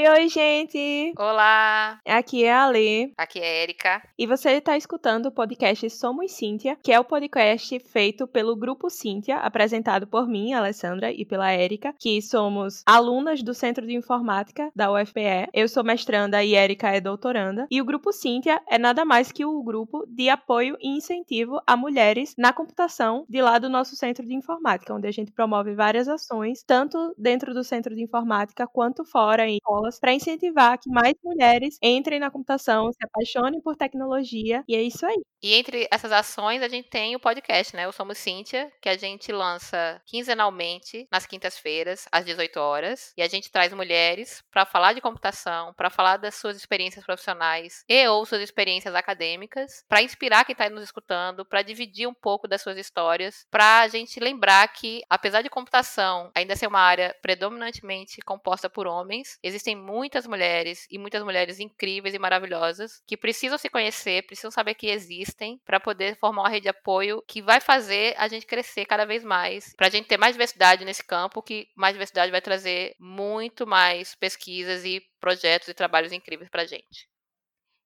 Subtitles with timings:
[0.00, 1.12] Oi, oi, gente!
[1.18, 3.12] Olá, Aqui é a Lê.
[3.18, 4.02] aqui é Erika.
[4.18, 8.88] E você está escutando o podcast Somos Cíntia, que é o podcast feito pelo Grupo
[8.88, 14.72] Cíntia, apresentado por mim, Alessandra, e pela Érica, que somos alunas do Centro de Informática
[14.74, 15.50] da UFPE.
[15.52, 17.66] Eu sou mestranda e Érica é doutoranda.
[17.70, 21.76] E o Grupo Cíntia é nada mais que o grupo de apoio e incentivo a
[21.76, 26.08] mulheres na computação de lá do nosso Centro de Informática, onde a gente promove várias
[26.08, 31.14] ações, tanto dentro do Centro de Informática quanto fora em escolas, para incentivar que mais
[31.22, 35.20] mulheres entrem na computação, se apaixonem por tecnologia, e é isso aí.
[35.42, 37.88] E entre essas ações, a gente tem o podcast, né?
[37.88, 43.14] O Somos Cíntia, que a gente lança quinzenalmente nas quintas-feiras, às 18 horas.
[43.16, 47.84] E a gente traz mulheres para falar de computação, para falar das suas experiências profissionais
[47.88, 52.46] e ou suas experiências acadêmicas, para inspirar quem está nos escutando, para dividir um pouco
[52.46, 57.16] das suas histórias, para a gente lembrar que, apesar de computação ainda ser uma área
[57.22, 63.58] predominantemente composta por homens, existem muitas mulheres e muitas mulheres incríveis e maravilhosas que precisam
[63.58, 67.60] se conhecer, precisam saber que existem para poder formar uma rede de apoio que vai
[67.60, 71.42] fazer a gente crescer cada vez mais, para a gente ter mais diversidade nesse campo,
[71.42, 76.66] que mais diversidade vai trazer muito mais pesquisas e projetos e trabalhos incríveis para a
[76.66, 77.10] gente.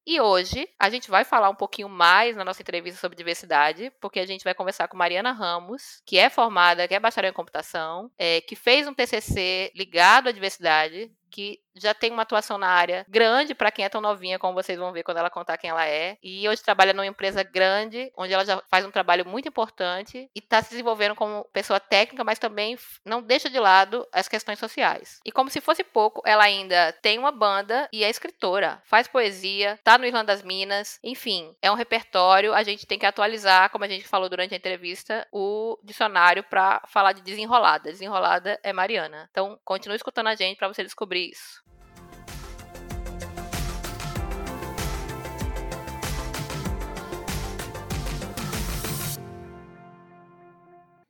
[0.06, 4.20] E hoje a gente vai falar um pouquinho mais na nossa entrevista sobre diversidade, porque
[4.20, 8.10] a gente vai conversar com Mariana Ramos, que é formada, que é bacharel em computação,
[8.18, 13.04] é, que fez um TCC ligado à diversidade, que já tem uma atuação na área
[13.08, 15.84] grande para quem é tão novinha, como vocês vão ver quando ela contar quem ela
[15.84, 16.16] é.
[16.22, 20.38] E hoje trabalha numa empresa grande, onde ela já faz um trabalho muito importante e
[20.38, 25.18] está se desenvolvendo como pessoa técnica, mas também não deixa de lado as questões sociais.
[25.24, 29.76] E como se fosse pouco, ela ainda tem uma banda e é escritora, faz poesia,
[29.82, 32.54] tá no Irlanda das Minas, enfim, é um repertório.
[32.54, 36.80] A gente tem que atualizar, como a gente falou durante a entrevista, o dicionário para
[36.86, 37.90] falar de desenrolada.
[37.90, 39.28] Desenrolada é Mariana.
[39.32, 41.64] Então, continue escutando a gente para você descobrir isso.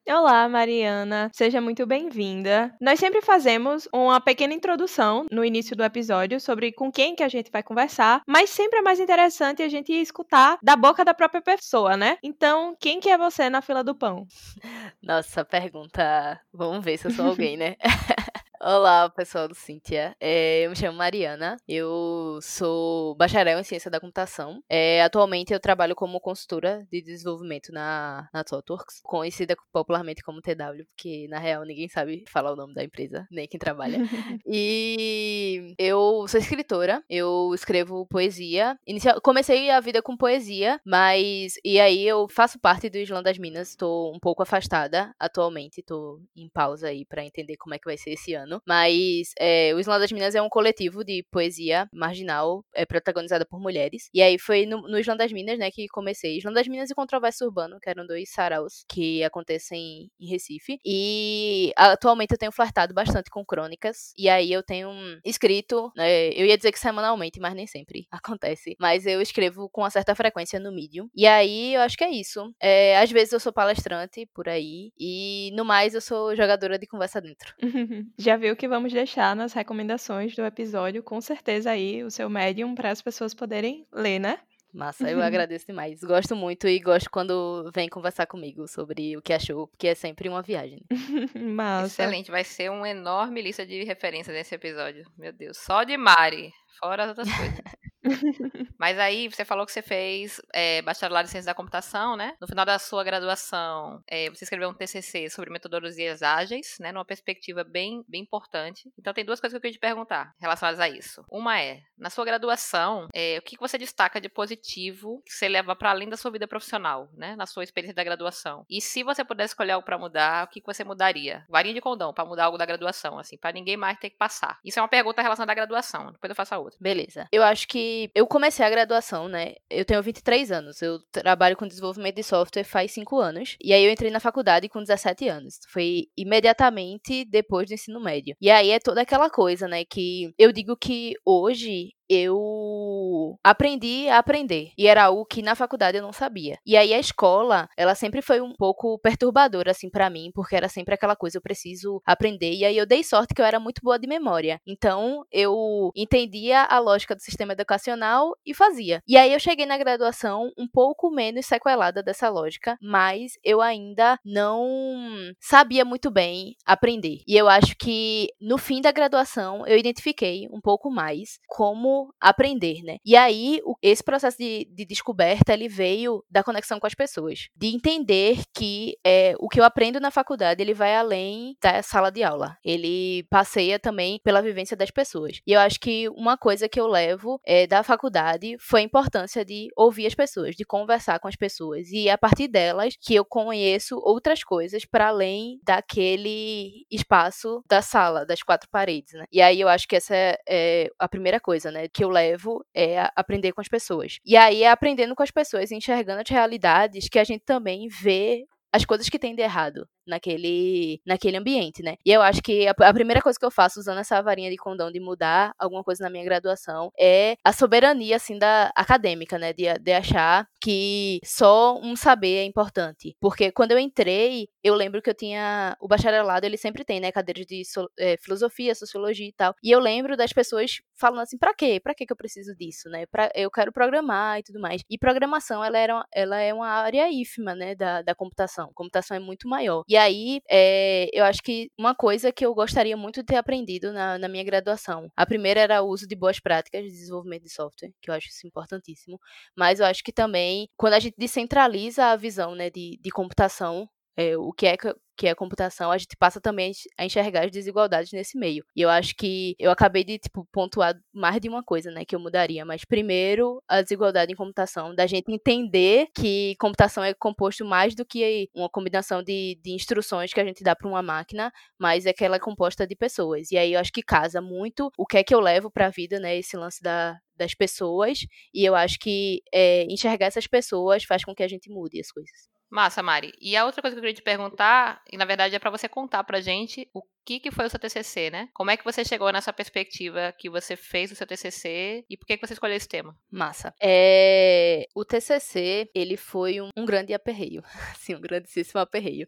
[0.06, 1.30] Olá, Mariana.
[1.34, 2.74] Seja muito bem-vinda.
[2.78, 7.28] Nós sempre fazemos uma pequena introdução no início do episódio sobre com quem que a
[7.28, 11.40] gente vai conversar, mas sempre é mais interessante a gente escutar da boca da própria
[11.40, 12.18] pessoa, né?
[12.22, 14.26] Então, quem que é você na fila do pão?
[15.02, 16.38] Nossa, pergunta.
[16.52, 17.76] Vamos ver se eu sou alguém, né?
[18.66, 20.16] Olá, pessoal do Cíntia.
[20.18, 21.58] É, eu me chamo Mariana.
[21.68, 24.62] Eu sou bacharel em ciência da computação.
[24.70, 30.86] É, atualmente eu trabalho como consultora de desenvolvimento na, na ThoughtWorks, conhecida popularmente como TW,
[30.88, 33.98] porque na real ninguém sabe falar o nome da empresa, nem quem trabalha.
[34.46, 37.04] e eu sou escritora.
[37.06, 38.78] Eu escrevo poesia.
[38.86, 43.36] Inicial, comecei a vida com poesia, mas e aí eu faço parte do Islã das
[43.36, 43.68] Minas.
[43.68, 45.80] Estou um pouco afastada atualmente.
[45.80, 48.53] Estou em pausa aí para entender como é que vai ser esse ano.
[48.66, 53.60] Mas é, o Islã das Minas é um coletivo de poesia marginal, é protagonizada por
[53.60, 54.08] mulheres.
[54.12, 56.38] E aí foi no, no Islã das Minas, né, que comecei.
[56.38, 60.78] Islã das Minas e Controvérsia Urbano, que eram dois saraus que acontecem em Recife.
[60.84, 64.12] E atualmente eu tenho flertado bastante com crônicas.
[64.16, 64.90] E aí eu tenho
[65.24, 68.76] escrito, né, eu ia dizer que semanalmente, mas nem sempre acontece.
[68.78, 71.08] Mas eu escrevo com uma certa frequência no Medium.
[71.14, 72.52] E aí eu acho que é isso.
[72.60, 74.92] É, às vezes eu sou palestrante por aí.
[74.98, 77.54] E no mais eu sou jogadora de conversa dentro.
[78.18, 82.74] Já viu que vamos deixar nas recomendações do episódio, com certeza aí o seu médium
[82.74, 84.38] para as pessoas poderem ler, né?
[84.70, 86.00] Massa, eu agradeço demais.
[86.00, 90.28] Gosto muito e gosto quando vem conversar comigo sobre o que achou, porque é sempre
[90.28, 90.82] uma viagem.
[91.34, 92.02] Massa.
[92.02, 95.06] Excelente, vai ser uma enorme lista de referências nesse episódio.
[95.16, 97.60] Meu Deus, só de Mari, fora as outras coisas.
[98.78, 102.34] Mas aí você falou que você fez é, bacharelado em ciência da computação, né?
[102.40, 106.92] No final da sua graduação, é, você escreveu um TCC sobre metodologias ágeis, né?
[106.92, 108.90] Numa perspectiva bem, bem importante.
[108.98, 111.24] Então tem duas coisas que eu queria te perguntar relacionadas a isso.
[111.30, 115.74] Uma é, na sua graduação, é, o que você destaca de positivo que você leva
[115.74, 117.34] para além da sua vida profissional, né?
[117.36, 118.64] Na sua experiência da graduação.
[118.68, 121.44] E se você pudesse escolher algo para mudar, o que você mudaria?
[121.48, 124.58] Varinha de condão para mudar algo da graduação, assim, para ninguém mais ter que passar.
[124.64, 126.12] Isso é uma pergunta relacionada à graduação.
[126.12, 126.78] Depois eu faço a outra.
[126.80, 127.26] Beleza.
[127.32, 129.54] Eu acho que eu comecei a graduação, né?
[129.70, 130.82] Eu tenho 23 anos.
[130.82, 133.56] Eu trabalho com desenvolvimento de software faz 5 anos.
[133.62, 135.58] E aí eu entrei na faculdade com 17 anos.
[135.68, 138.36] Foi imediatamente depois do ensino médio.
[138.40, 139.84] E aí é toda aquela coisa, né?
[139.84, 144.72] Que eu digo que hoje eu aprendi a aprender.
[144.76, 146.58] E era algo que na faculdade eu não sabia.
[146.64, 150.68] E aí a escola, ela sempre foi um pouco perturbadora, assim, para mim, porque era
[150.68, 152.52] sempre aquela coisa, eu preciso aprender.
[152.52, 154.60] E aí eu dei sorte que eu era muito boa de memória.
[154.66, 159.02] Então eu entendia a lógica do sistema educacional e fazia.
[159.06, 164.18] E aí eu cheguei na graduação um pouco menos sequelada dessa lógica, mas eu ainda
[164.24, 167.22] não sabia muito bem aprender.
[167.26, 172.82] E eu acho que no fim da graduação eu identifiquei um pouco mais como aprender,
[172.82, 172.96] né?
[173.04, 177.68] E aí esse processo de, de descoberta ele veio da conexão com as pessoas, de
[177.68, 182.22] entender que é, o que eu aprendo na faculdade ele vai além da sala de
[182.22, 185.40] aula, ele passeia também pela vivência das pessoas.
[185.46, 189.44] E eu acho que uma coisa que eu levo é, da faculdade foi a importância
[189.44, 193.24] de ouvir as pessoas, de conversar com as pessoas e a partir delas que eu
[193.24, 199.24] conheço outras coisas para além daquele espaço da sala, das quatro paredes, né?
[199.32, 202.64] E aí eu acho que essa é, é a primeira coisa, né, que eu levo
[202.74, 204.18] é aprender com as pessoas.
[204.24, 208.44] E aí é aprendendo com as pessoas, enxergando as realidades que a gente também vê
[208.72, 211.96] as coisas que tem de errado naquele, naquele ambiente, né?
[212.04, 214.56] E eu acho que a, a, primeira coisa que eu faço usando essa varinha de
[214.56, 219.52] condão de mudar alguma coisa na minha graduação é a soberania, assim, da acadêmica, né?
[219.52, 223.16] De, de achar que só um saber é importante.
[223.20, 227.12] Porque quando eu entrei, eu lembro que eu tinha o bacharelado, ele sempre tem, né?
[227.12, 229.54] Cadeiras de so, é, filosofia, sociologia e tal.
[229.62, 231.80] E eu lembro das pessoas falando assim, pra quê?
[231.82, 233.06] Pra quê que eu preciso disso, né?
[233.06, 234.82] Pra, eu quero programar e tudo mais.
[234.88, 237.74] E programação, ela, era, ela é uma área ínfima, né?
[237.74, 238.70] Da, da computação.
[238.74, 239.84] computação é muito maior.
[239.88, 243.92] E aí, é, eu acho que uma coisa que eu gostaria muito de ter aprendido
[243.92, 245.08] na, na minha graduação.
[245.16, 248.28] A primeira era o uso de boas práticas de desenvolvimento de software, que eu acho
[248.28, 249.18] isso importantíssimo.
[249.56, 253.88] Mas eu acho que também, quando a gente descentraliza a visão né, de, de computação,
[254.16, 254.76] é, o que é
[255.16, 258.64] que é computação, a gente passa também a enxergar as desigualdades nesse meio.
[258.74, 262.14] E eu acho que eu acabei de, tipo, pontuar mais de uma coisa, né, que
[262.14, 262.64] eu mudaria.
[262.64, 268.04] Mas primeiro, a desigualdade em computação, da gente entender que computação é composto mais do
[268.04, 272.12] que uma combinação de, de instruções que a gente dá para uma máquina, mas é
[272.12, 273.50] que ela é composta de pessoas.
[273.52, 275.90] E aí eu acho que casa muito o que é que eu levo para a
[275.90, 278.20] vida, né, esse lance da, das pessoas.
[278.52, 282.10] E eu acho que é, enxergar essas pessoas faz com que a gente mude as
[282.10, 282.54] coisas.
[282.74, 283.32] Massa, Mari.
[283.40, 285.88] E a outra coisa que eu queria te perguntar, e na verdade é para você
[285.88, 288.48] contar pra gente o que, que foi o seu TCC, né?
[288.52, 292.26] Como é que você chegou nessa perspectiva que você fez o seu TCC e por
[292.26, 293.16] que, que você escolheu esse tema?
[293.30, 293.74] Massa.
[293.80, 294.86] É...
[294.94, 297.62] O TCC, ele foi um, um grande aperreio.
[297.94, 299.26] Assim, um grandíssimo aperreio,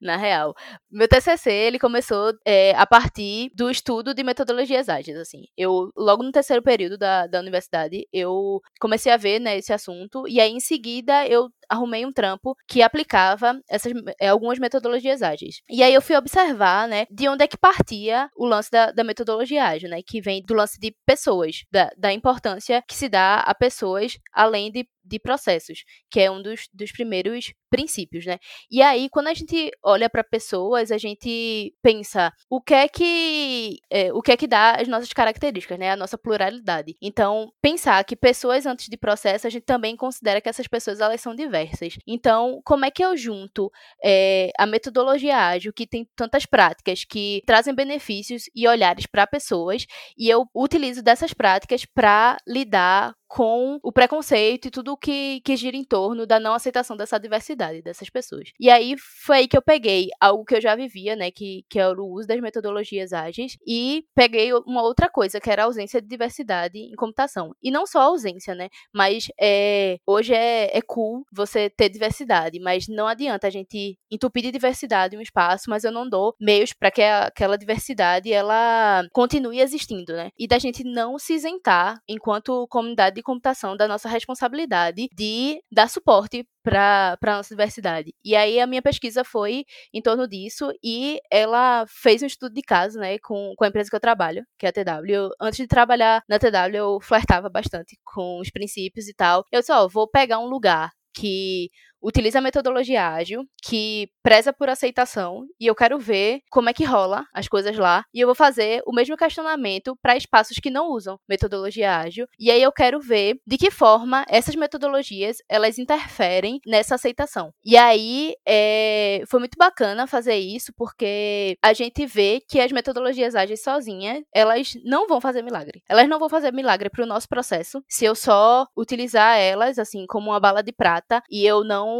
[0.00, 0.54] na real.
[0.90, 5.44] Meu TCC, ele começou é, a partir do estudo de metodologias ágeis, assim.
[5.56, 10.26] Eu, logo no terceiro período da, da universidade, eu comecei a ver, né, esse assunto
[10.28, 15.56] e aí, em seguida, eu arrumei um trampo que aplicava essas é, algumas metodologias ágeis.
[15.68, 19.04] E aí eu fui observar, né, de onde é que partia o lance da, da
[19.04, 23.36] metodologia ágil, né, que vem do lance de pessoas, da, da importância que se dá
[23.36, 28.38] a pessoas além de de processos, que é um dos, dos primeiros princípios, né?
[28.70, 33.78] E aí, quando a gente olha para pessoas, a gente pensa o que é que
[33.90, 35.90] é, o que é que dá as nossas características, né?
[35.90, 36.96] A nossa pluralidade.
[37.02, 41.20] Então, pensar que pessoas antes de processo, a gente também considera que essas pessoas elas
[41.20, 41.96] são diversas.
[42.06, 43.70] Então, como é que eu junto
[44.04, 49.84] é, a metodologia ágil, que tem tantas práticas que trazem benefícios e olhares para pessoas,
[50.16, 55.76] e eu utilizo dessas práticas para lidar com o preconceito e tudo que, que gira
[55.76, 58.52] em torno da não aceitação dessa diversidade dessas pessoas.
[58.60, 61.80] E aí foi aí que eu peguei algo que eu já vivia, né, que, que
[61.80, 66.00] era o uso das metodologias ágeis, e peguei uma outra coisa, que era a ausência
[66.00, 67.52] de diversidade em computação.
[67.60, 72.60] E não só a ausência, né, mas é, hoje é, é cool você ter diversidade,
[72.60, 76.72] mas não adianta a gente entupir de diversidade um espaço, mas eu não dou meios
[76.72, 82.68] para que aquela diversidade ela continue existindo, né, e da gente não se isentar enquanto
[82.68, 88.14] comunidade de computação da nossa responsabilidade de dar suporte para a nossa diversidade.
[88.24, 92.62] E aí a minha pesquisa foi em torno disso e ela fez um estudo de
[92.62, 95.30] caso, né, com, com a empresa que eu trabalho, que é a TW.
[95.40, 99.44] Antes de trabalhar na TW, eu flertava bastante com os princípios e tal.
[99.50, 101.70] Eu só vou pegar um lugar que
[102.04, 106.84] utiliza a metodologia ágil, que preza por aceitação, e eu quero ver como é que
[106.84, 110.90] rola as coisas lá, e eu vou fazer o mesmo questionamento para espaços que não
[110.90, 116.60] usam metodologia ágil, e aí eu quero ver de que forma essas metodologias elas interferem
[116.66, 117.52] nessa aceitação.
[117.64, 123.34] E aí é, foi muito bacana fazer isso, porque a gente vê que as metodologias
[123.34, 125.82] ágeis sozinhas, elas não vão fazer milagre.
[125.88, 130.04] Elas não vão fazer milagre para o nosso processo se eu só utilizar elas assim
[130.06, 131.93] como uma bala de prata e eu não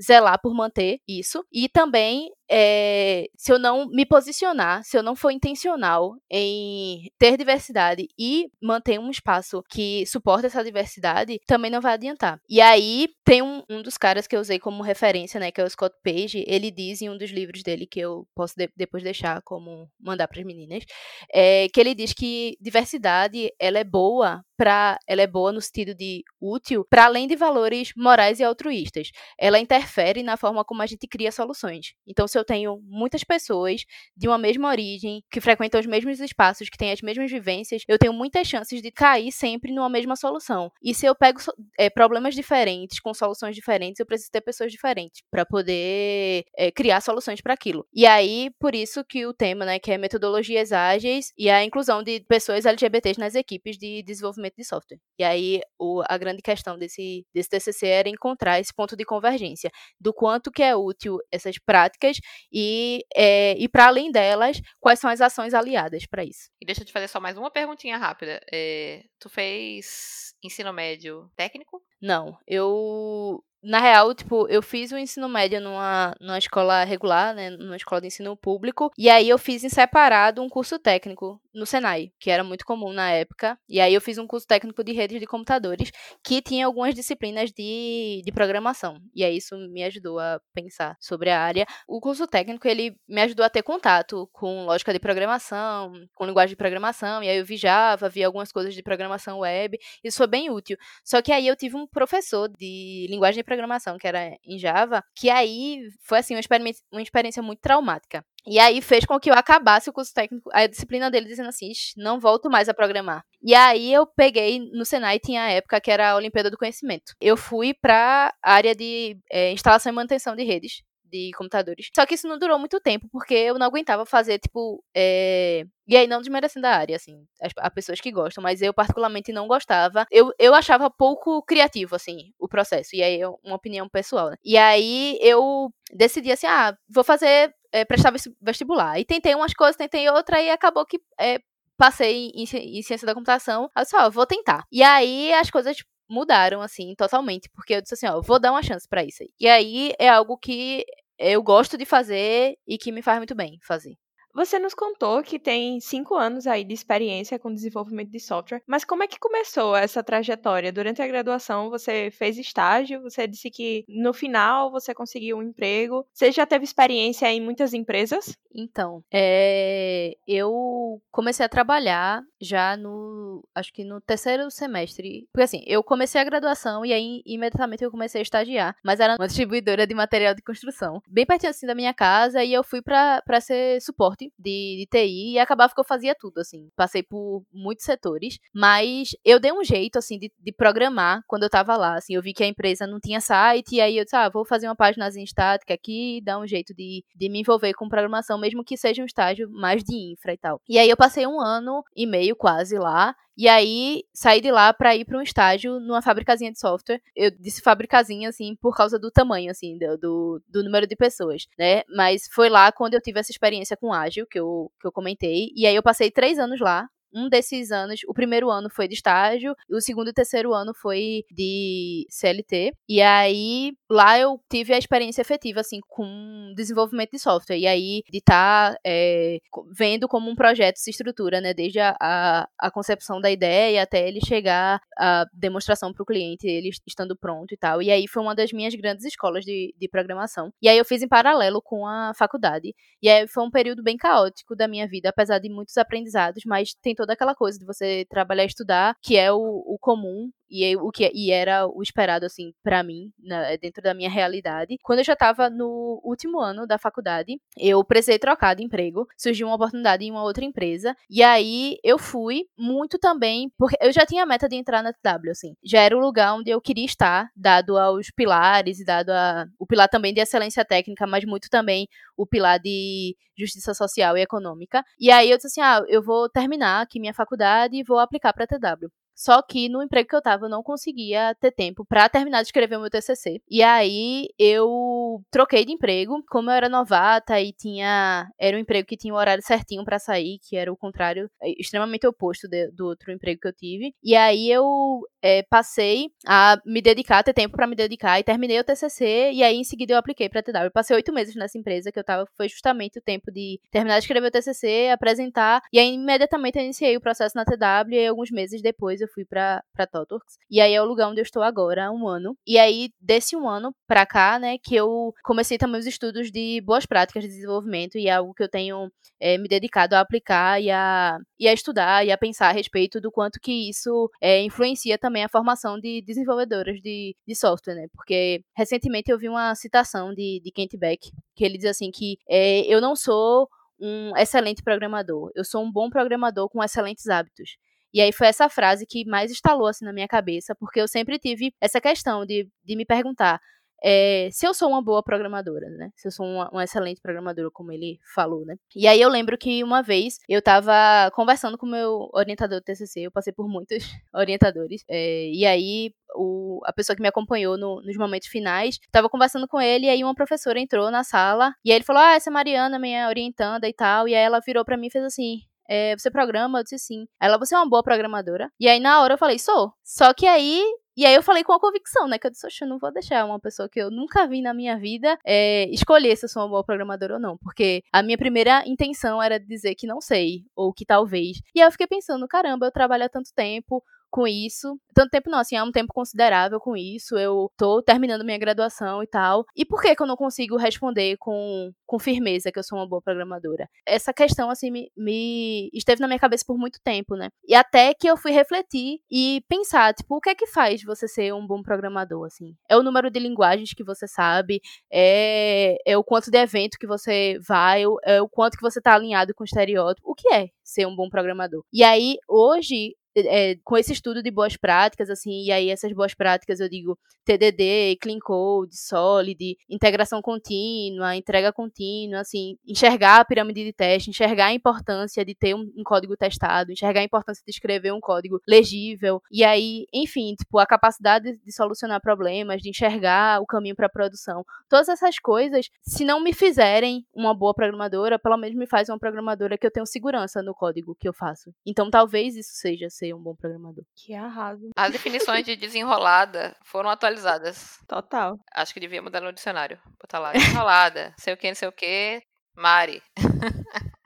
[0.00, 1.44] zelar por manter isso.
[1.52, 7.36] E também é, se eu não me posicionar, se eu não for intencional em ter
[7.36, 12.40] diversidade e manter um espaço que suporta essa diversidade, também não vai adiantar.
[12.48, 15.64] E aí tem um, um dos caras que eu usei como referência, né, que é
[15.64, 19.02] o Scott Page, ele diz em um dos livros dele que eu posso de, depois
[19.02, 20.84] deixar como mandar para as meninas,
[21.32, 25.94] é, que ele diz que diversidade ela é boa para ela é boa no sentido
[25.94, 29.10] de útil para além de valores morais e altruístas.
[29.38, 31.94] Ela interfere na forma como a gente cria soluções.
[32.06, 33.84] Então, se eu tenho muitas pessoas
[34.16, 37.98] de uma mesma origem, que frequentam os mesmos espaços, que têm as mesmas vivências, eu
[37.98, 40.70] tenho muitas chances de cair sempre numa mesma solução.
[40.82, 41.40] E se eu pego
[41.78, 47.00] é, problemas diferentes, com soluções diferentes, eu preciso ter pessoas diferentes para poder é, criar
[47.00, 47.86] soluções para aquilo.
[47.92, 52.02] E aí, por isso que o tema, né, que é metodologias ágeis e a inclusão
[52.02, 54.98] de pessoas LGBTs nas equipes de desenvolvimento de software.
[55.18, 59.70] E aí o, a grande questão desse, desse TCC era encontrar esse ponto de convergência
[60.00, 62.18] do quanto que é útil essas práticas
[62.52, 66.50] e, é, e para além delas, quais são as ações aliadas para isso.
[66.60, 68.40] E deixa eu te fazer só mais uma perguntinha rápida.
[68.52, 71.82] É, tu fez ensino médio técnico?
[72.00, 77.50] Não, eu na real, tipo, eu fiz o ensino médio numa, numa escola regular, né,
[77.50, 81.66] numa escola de ensino público, e aí eu fiz em separado um curso técnico no
[81.66, 84.92] Senai, que era muito comum na época, e aí eu fiz um curso técnico de
[84.92, 85.90] redes de computadores,
[86.24, 91.30] que tinha algumas disciplinas de, de programação, e aí isso me ajudou a pensar sobre
[91.30, 91.66] a área.
[91.86, 96.50] O curso técnico, ele me ajudou a ter contato com lógica de programação, com linguagem
[96.50, 100.26] de programação, e aí eu vi Java, vi algumas coisas de programação web, isso foi
[100.26, 100.76] bem útil.
[101.04, 105.02] Só que aí eu tive um professor de linguagem de programação, que era em Java,
[105.14, 108.24] que aí foi assim uma experiência, uma experiência muito traumática.
[108.46, 111.70] E aí fez com que eu acabasse o curso técnico, a disciplina dele dizendo assim,
[111.96, 113.22] não volto mais a programar.
[113.42, 117.14] E aí eu peguei no Senai, tinha a época que era a Olimpíada do Conhecimento.
[117.20, 121.88] Eu fui para a área de é, instalação e manutenção de redes de computadores.
[121.94, 125.64] Só que isso não durou muito tempo, porque eu não aguentava fazer, tipo, é...
[125.86, 129.32] E aí, não desmerecendo a área, assim, as, as, pessoas que gostam, mas eu particularmente
[129.32, 130.06] não gostava.
[130.10, 132.94] Eu, eu achava pouco criativo, assim, o processo.
[132.94, 134.36] E aí, uma opinião pessoal, né?
[134.44, 138.98] E aí, eu decidi assim, ah, vou fazer, é, prestar vestibular.
[138.98, 141.40] E tentei umas coisas, tentei outra, e acabou que é,
[141.76, 143.70] passei em, em, ciência da computação.
[143.76, 144.64] Eu disse, ó, vou tentar.
[144.70, 145.76] E aí, as coisas
[146.08, 147.48] mudaram, assim, totalmente.
[147.50, 149.30] Porque eu disse assim, ó, vou dar uma chance para isso aí.
[149.38, 150.84] E aí é algo que
[151.18, 153.96] eu gosto de fazer e que me faz muito bem fazer.
[154.38, 158.84] Você nos contou que tem cinco anos aí de experiência com desenvolvimento de software, mas
[158.84, 160.70] como é que começou essa trajetória?
[160.70, 166.06] Durante a graduação você fez estágio, você disse que no final você conseguiu um emprego.
[166.14, 168.38] Você já teve experiência em muitas empresas?
[168.54, 175.64] Então, é, eu comecei a trabalhar já no, acho que no terceiro semestre, porque assim,
[175.66, 179.84] eu comecei a graduação e aí imediatamente eu comecei a estagiar, mas era uma distribuidora
[179.84, 183.80] de material de construção, bem pertinho assim da minha casa e eu fui para ser
[183.82, 186.68] suporte de, de TI e acabava que eu fazia tudo, assim.
[186.76, 191.50] Passei por muitos setores, mas eu dei um jeito, assim, de, de programar quando eu
[191.50, 192.14] tava lá, assim.
[192.14, 194.66] Eu vi que a empresa não tinha site e aí eu disse, ah, vou fazer
[194.66, 198.76] uma página estática aqui, dar um jeito de, de me envolver com programação, mesmo que
[198.76, 200.60] seja um estágio mais de infra e tal.
[200.68, 204.72] E aí eu passei um ano e meio quase lá e aí saí de lá
[204.72, 207.00] para ir para um estágio numa fabricazinha de software.
[207.14, 211.82] Eu disse fabricazinha assim por causa do tamanho assim do, do número de pessoas, né?
[211.88, 215.52] Mas foi lá quando eu tive essa experiência com ágil que eu que eu comentei.
[215.54, 218.94] E aí eu passei três anos lá um desses anos, o primeiro ano foi de
[218.94, 222.72] estágio, o segundo e terceiro ano foi de CLT.
[222.88, 227.58] E aí, lá eu tive a experiência efetiva, assim, com desenvolvimento de software.
[227.58, 229.38] E aí, de estar tá, é,
[229.72, 231.54] vendo como um projeto se estrutura, né?
[231.54, 236.46] Desde a, a, a concepção da ideia até ele chegar à demonstração para o cliente,
[236.46, 237.82] ele estando pronto e tal.
[237.82, 240.52] E aí, foi uma das minhas grandes escolas de, de programação.
[240.60, 242.74] E aí, eu fiz em paralelo com a faculdade.
[243.02, 246.74] E aí, foi um período bem caótico da minha vida, apesar de muitos aprendizados, mas
[246.82, 250.76] tem toda aquela coisa de você trabalhar e estudar, que é o, o comum e
[250.76, 254.76] o que e era o esperado assim para mim né, dentro da minha realidade.
[254.82, 259.06] Quando eu já estava no último ano da faculdade eu precisei trocar de emprego.
[259.16, 260.94] Surgiu uma oportunidade em uma outra empresa.
[261.10, 264.92] E aí eu fui muito também porque eu já tinha a meta de entrar na
[264.92, 265.54] TW assim.
[265.62, 269.66] Já era o lugar onde eu queria estar dado aos pilares e dado a, o
[269.66, 274.82] pilar também de excelência técnica mas muito também o pilar de justiça social e econômica.
[274.98, 278.32] E aí eu disse assim ah eu vou terminar aqui minha faculdade e vou aplicar
[278.32, 278.88] para TW
[279.18, 282.46] Só que no emprego que eu tava, eu não conseguia ter tempo para terminar de
[282.46, 283.42] escrever o meu TCC.
[283.50, 288.86] E aí eu troquei de emprego, como eu era novata e tinha era um emprego
[288.86, 292.46] que tinha o um horário certinho para sair, que era o contrário, é, extremamente oposto
[292.46, 293.92] de, do outro emprego que eu tive.
[294.04, 298.60] E aí eu é, passei a me dedicar, ter tempo para me dedicar e terminei
[298.60, 300.66] o TCC e aí em seguida eu apliquei para TW.
[300.66, 303.98] Eu passei oito meses nessa empresa que eu tava, foi justamente o tempo de terminar
[303.98, 308.06] de escrever o TCC, apresentar e aí imediatamente eu iniciei o processo na TW e
[308.06, 310.36] alguns meses depois eu fui para para Totorx.
[310.50, 312.36] E aí é o lugar onde eu estou agora há um ano.
[312.46, 316.60] E aí desse um ano para cá, né, que eu comecei também os estudos de
[316.64, 320.60] boas práticas de desenvolvimento e é algo que eu tenho é, me dedicado a aplicar
[320.60, 324.42] e a, e a estudar e a pensar a respeito do quanto que isso é,
[324.42, 327.86] influencia também a formação de desenvolvedores de, de software, né?
[327.94, 332.16] Porque recentemente eu vi uma citação de, de Kent Beck, que ele diz assim que
[332.28, 333.48] é, eu não sou
[333.80, 337.56] um excelente programador, eu sou um bom programador com excelentes hábitos.
[337.92, 341.18] E aí foi essa frase que mais instalou assim na minha cabeça, porque eu sempre
[341.18, 343.40] tive essa questão de, de me perguntar
[343.82, 345.90] é, se eu sou uma boa programadora, né?
[345.94, 348.56] Se eu sou uma, uma, excelente programadora, como ele falou, né?
[348.74, 353.02] E aí eu lembro que uma vez eu tava conversando com meu orientador do TCC,
[353.02, 353.78] eu passei por muitos
[354.12, 359.08] orientadores, é, e aí o, a pessoa que me acompanhou no, nos momentos finais, tava
[359.08, 362.14] conversando com ele, e aí uma professora entrou na sala, e aí ele falou, ah,
[362.14, 365.04] essa é Mariana, minha orientanda e tal, e aí ela virou para mim e fez
[365.04, 365.38] assim,
[365.68, 366.60] é, você programa?
[366.60, 367.06] Eu disse sim.
[367.20, 368.50] Ela, você é uma boa programadora?
[368.58, 369.72] E aí na hora eu falei, sou.
[369.84, 370.62] Só que aí
[370.98, 372.18] e aí eu falei com a convicção, né?
[372.18, 374.76] Que eu disse, eu não vou deixar uma pessoa que eu nunca vi na minha
[374.76, 377.38] vida é, escolher se eu sou uma boa programadora ou não.
[377.38, 381.40] Porque a minha primeira intenção era dizer que não sei, ou que talvez.
[381.54, 383.80] E aí eu fiquei pensando, caramba, eu trabalho há tanto tempo,
[384.18, 384.76] com isso.
[384.92, 387.16] Tanto tempo não, assim, há um tempo considerável com isso.
[387.16, 389.44] Eu tô terminando minha graduação e tal.
[389.54, 392.88] E por que que eu não consigo responder com, com firmeza que eu sou uma
[392.88, 393.68] boa programadora?
[393.86, 397.28] Essa questão, assim, me, me esteve na minha cabeça por muito tempo, né?
[397.46, 401.06] E até que eu fui refletir e pensar, tipo, o que é que faz você
[401.06, 402.56] ser um bom programador, assim?
[402.68, 404.60] É o número de linguagens que você sabe?
[404.92, 407.84] É, é o quanto de evento que você vai?
[408.02, 410.10] É o quanto que você tá alinhado com o estereótipo?
[410.10, 411.62] O que é ser um bom programador?
[411.72, 416.14] E aí, hoje, é, com esse estudo de boas práticas, assim, e aí essas boas
[416.14, 423.64] práticas eu digo TDD, Clean Code, Solid, integração contínua, entrega contínua, assim, enxergar a pirâmide
[423.64, 427.50] de teste, enxergar a importância de ter um, um código testado, enxergar a importância de
[427.50, 432.70] escrever um código legível, e aí, enfim, tipo, a capacidade de, de solucionar problemas, de
[432.70, 434.44] enxergar o caminho para a produção.
[434.68, 438.98] Todas essas coisas, se não me fizerem uma boa programadora, pelo menos me faz uma
[438.98, 441.52] programadora que eu tenho segurança no código que eu faço.
[441.66, 443.84] Então, talvez isso seja ser um bom programador.
[443.96, 444.70] Que arraso.
[444.76, 447.78] As definições de desenrolada foram atualizadas.
[447.86, 448.36] Total.
[448.52, 449.78] Acho que devia mudar no dicionário.
[450.00, 452.20] Botar lá, desenrolada, sei o que, não sei o que,
[452.56, 453.02] Mari.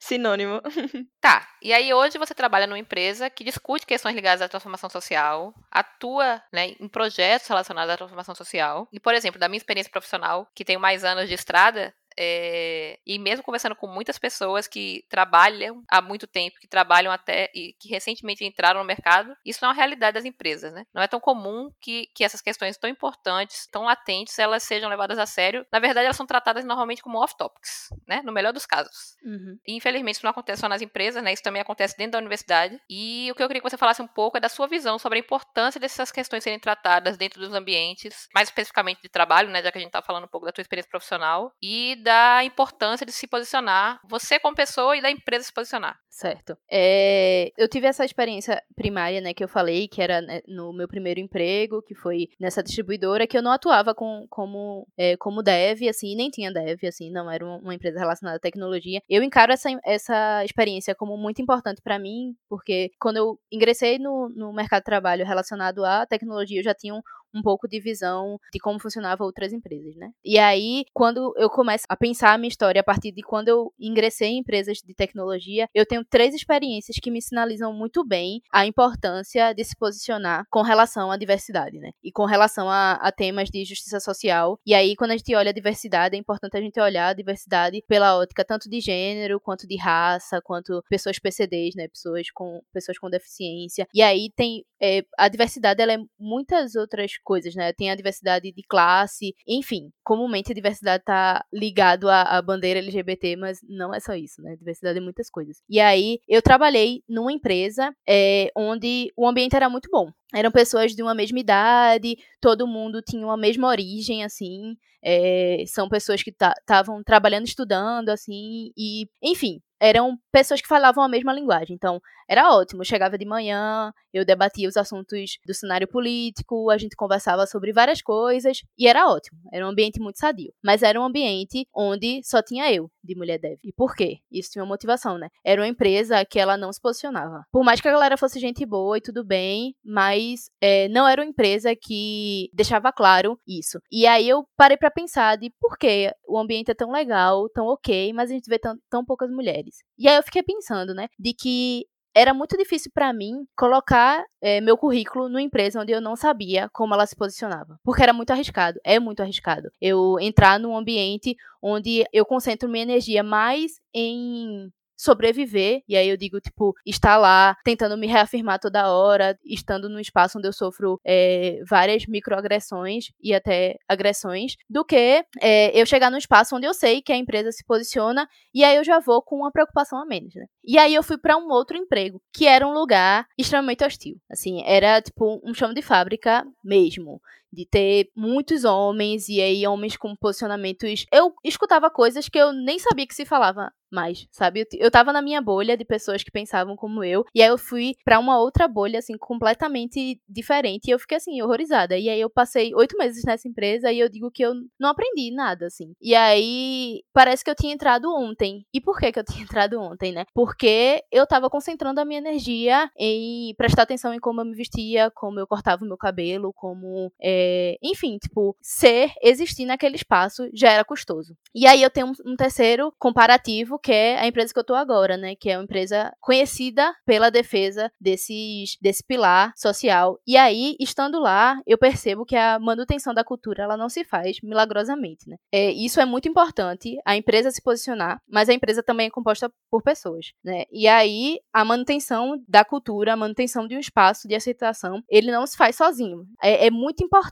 [0.00, 0.60] Sinônimo.
[1.20, 1.46] Tá.
[1.62, 6.42] E aí hoje você trabalha numa empresa que discute questões ligadas à transformação social, atua
[6.52, 8.88] né, em projetos relacionados à transformação social.
[8.92, 13.18] E, por exemplo, da minha experiência profissional, que tenho mais anos de estrada, é, e
[13.18, 17.88] mesmo conversando com muitas pessoas que trabalham há muito tempo, que trabalham até e que
[17.88, 20.84] recentemente entraram no mercado, isso não é uma realidade das empresas, né?
[20.94, 25.18] Não é tão comum que, que essas questões tão importantes, tão latentes, elas sejam levadas
[25.18, 25.66] a sério.
[25.72, 28.22] Na verdade, elas são tratadas normalmente como off-topics, né?
[28.24, 29.16] No melhor dos casos.
[29.24, 29.58] Uhum.
[29.66, 31.32] E, infelizmente, isso não acontece só nas empresas, né?
[31.32, 32.80] Isso também acontece dentro da universidade.
[32.88, 35.18] E o que eu queria que você falasse um pouco é da sua visão sobre
[35.18, 39.62] a importância dessas questões serem tratadas dentro dos ambientes, mais especificamente de trabalho, né?
[39.62, 43.06] Já que a gente tá falando um pouco da tua experiência profissional, e da importância
[43.06, 45.96] de se posicionar, você como pessoa e da empresa se posicionar.
[46.10, 46.58] Certo.
[46.70, 50.86] É, eu tive essa experiência primária, né, que eu falei, que era né, no meu
[50.86, 55.88] primeiro emprego, que foi nessa distribuidora, que eu não atuava com, como, é, como dev,
[55.88, 59.00] assim, nem tinha dev, assim, não era uma empresa relacionada à tecnologia.
[59.08, 64.28] Eu encaro essa, essa experiência como muito importante para mim, porque quando eu ingressei no,
[64.28, 67.00] no mercado de trabalho relacionado à tecnologia, eu já tinha um,
[67.34, 70.10] um pouco de visão de como funcionava outras empresas, né?
[70.24, 73.72] E aí, quando eu começo a pensar a minha história a partir de quando eu
[73.78, 78.66] ingressei em empresas de tecnologia, eu tenho três experiências que me sinalizam muito bem a
[78.66, 81.90] importância de se posicionar com relação à diversidade, né?
[82.02, 84.58] E com relação a, a temas de justiça social.
[84.66, 87.82] E aí, quando a gente olha a diversidade, é importante a gente olhar a diversidade
[87.88, 91.88] pela ótica tanto de gênero, quanto de raça, quanto pessoas PCDs, né?
[91.88, 93.86] Pessoas com, pessoas com deficiência.
[93.94, 97.72] E aí tem é, a diversidade, ela é muitas outras coisas, né?
[97.72, 99.90] Tem a diversidade de classe, enfim.
[100.04, 104.56] Comumente a diversidade tá ligado à, à bandeira LGBT, mas não é só isso, né?
[104.56, 105.62] Diversidade é muitas coisas.
[105.68, 110.10] E aí, eu trabalhei numa empresa é, onde o ambiente era muito bom.
[110.34, 114.76] Eram pessoas de uma mesma idade, todo mundo tinha uma mesma origem, assim.
[115.04, 121.08] É, são pessoas que estavam trabalhando, estudando, assim, e, enfim, eram pessoas que falavam a
[121.08, 121.74] mesma linguagem.
[121.74, 122.82] Então, era ótimo.
[122.82, 127.72] Eu chegava de manhã, eu debatia os assuntos do cenário político, a gente conversava sobre
[127.72, 129.40] várias coisas e era ótimo.
[129.52, 130.52] Era um ambiente muito sadio.
[130.62, 133.58] Mas era um ambiente onde só tinha eu de mulher dev.
[133.64, 134.18] E por quê?
[134.30, 135.28] Isso tinha uma motivação, né?
[135.44, 137.44] Era uma empresa que ela não se posicionava.
[137.50, 140.21] Por mais que a galera fosse gente boa e tudo bem, mas
[140.60, 143.78] é, não era uma empresa que deixava claro isso.
[143.90, 147.66] E aí eu parei para pensar de por que o ambiente é tão legal, tão
[147.66, 149.76] ok, mas a gente vê tão, tão poucas mulheres.
[149.98, 154.60] E aí eu fiquei pensando, né, de que era muito difícil para mim colocar é,
[154.60, 157.78] meu currículo numa empresa onde eu não sabia como ela se posicionava.
[157.82, 159.70] Porque era muito arriscado, é muito arriscado.
[159.80, 164.70] Eu entrar num ambiente onde eu concentro minha energia mais em
[165.02, 165.82] sobreviver.
[165.88, 170.38] E aí eu digo, tipo, estar lá tentando me reafirmar toda hora, estando num espaço
[170.38, 176.18] onde eu sofro é, várias microagressões e até agressões, do que é, eu chegar num
[176.18, 179.36] espaço onde eu sei que a empresa se posiciona e aí eu já vou com
[179.36, 180.46] uma preocupação a menos, né?
[180.64, 184.16] E aí eu fui para um outro emprego, que era um lugar extremamente hostil.
[184.30, 187.20] Assim, era tipo um chão de fábrica mesmo
[187.52, 191.04] de ter muitos homens e aí homens com posicionamentos.
[191.12, 194.66] Eu escutava coisas que eu nem sabia que se falava mais, sabe?
[194.72, 197.94] Eu, tava na minha bolha de pessoas que pensavam como eu, e aí eu fui
[198.04, 201.96] para uma outra bolha, assim, completamente diferente, e eu fiquei, assim, horrorizada.
[201.98, 205.30] E aí eu passei oito meses nessa empresa e eu digo que eu não aprendi
[205.30, 205.92] nada, assim.
[206.00, 208.64] E aí parece que eu tinha entrado ontem.
[208.72, 210.24] E por que que eu tinha entrado ontem, né?
[210.34, 215.10] Porque eu tava concentrando a minha energia em prestar atenção em como eu me vestia,
[215.10, 217.12] como eu cortava o meu cabelo, como.
[217.20, 217.41] É...
[217.82, 221.36] enfim, tipo, ser, existir naquele espaço já era custoso.
[221.54, 224.74] E aí eu tenho um, um terceiro comparativo que é a empresa que eu tô
[224.74, 225.34] agora, né?
[225.34, 230.18] Que é uma empresa conhecida pela defesa desses, desse pilar social.
[230.26, 234.38] E aí, estando lá, eu percebo que a manutenção da cultura ela não se faz
[234.42, 235.36] milagrosamente, né?
[235.52, 239.50] É, isso é muito importante, a empresa se posicionar, mas a empresa também é composta
[239.70, 240.64] por pessoas, né?
[240.70, 245.46] E aí, a manutenção da cultura, a manutenção de um espaço de aceitação, ele não
[245.46, 246.26] se faz sozinho.
[246.42, 247.31] É, é muito importante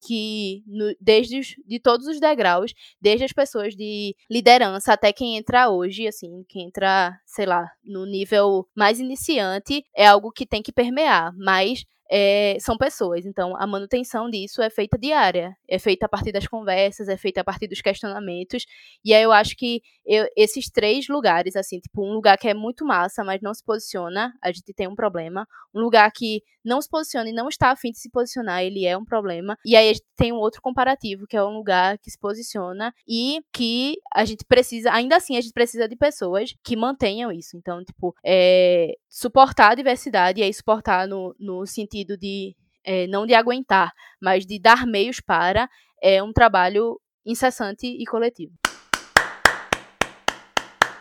[0.00, 5.36] que, no, desde os, de todos os degraus, desde as pessoas de liderança até quem
[5.36, 10.62] entra hoje, assim, que entra, sei lá, no nível mais iniciante, é algo que tem
[10.62, 13.24] que permear, mas é, são pessoas.
[13.24, 17.40] Então, a manutenção disso é feita diária, é feita a partir das conversas, é feita
[17.40, 18.64] a partir dos questionamentos.
[19.04, 22.54] E aí eu acho que eu, esses três lugares, assim, tipo, um lugar que é
[22.54, 25.46] muito massa, mas não se posiciona, a gente tem um problema.
[25.74, 28.96] Um lugar que não se posiciona e não está afim de se posicionar, ele é
[28.96, 29.56] um problema.
[29.64, 32.92] E aí a gente tem um outro comparativo, que é um lugar que se posiciona
[33.06, 37.56] e que a gente precisa, ainda assim, a gente precisa de pessoas que mantenham isso.
[37.56, 43.26] Então, tipo, é, suportar a diversidade, e aí suportar no, no sentido de é, não
[43.26, 45.68] de aguentar, mas de dar meios para,
[46.02, 48.52] é um trabalho incessante e coletivo.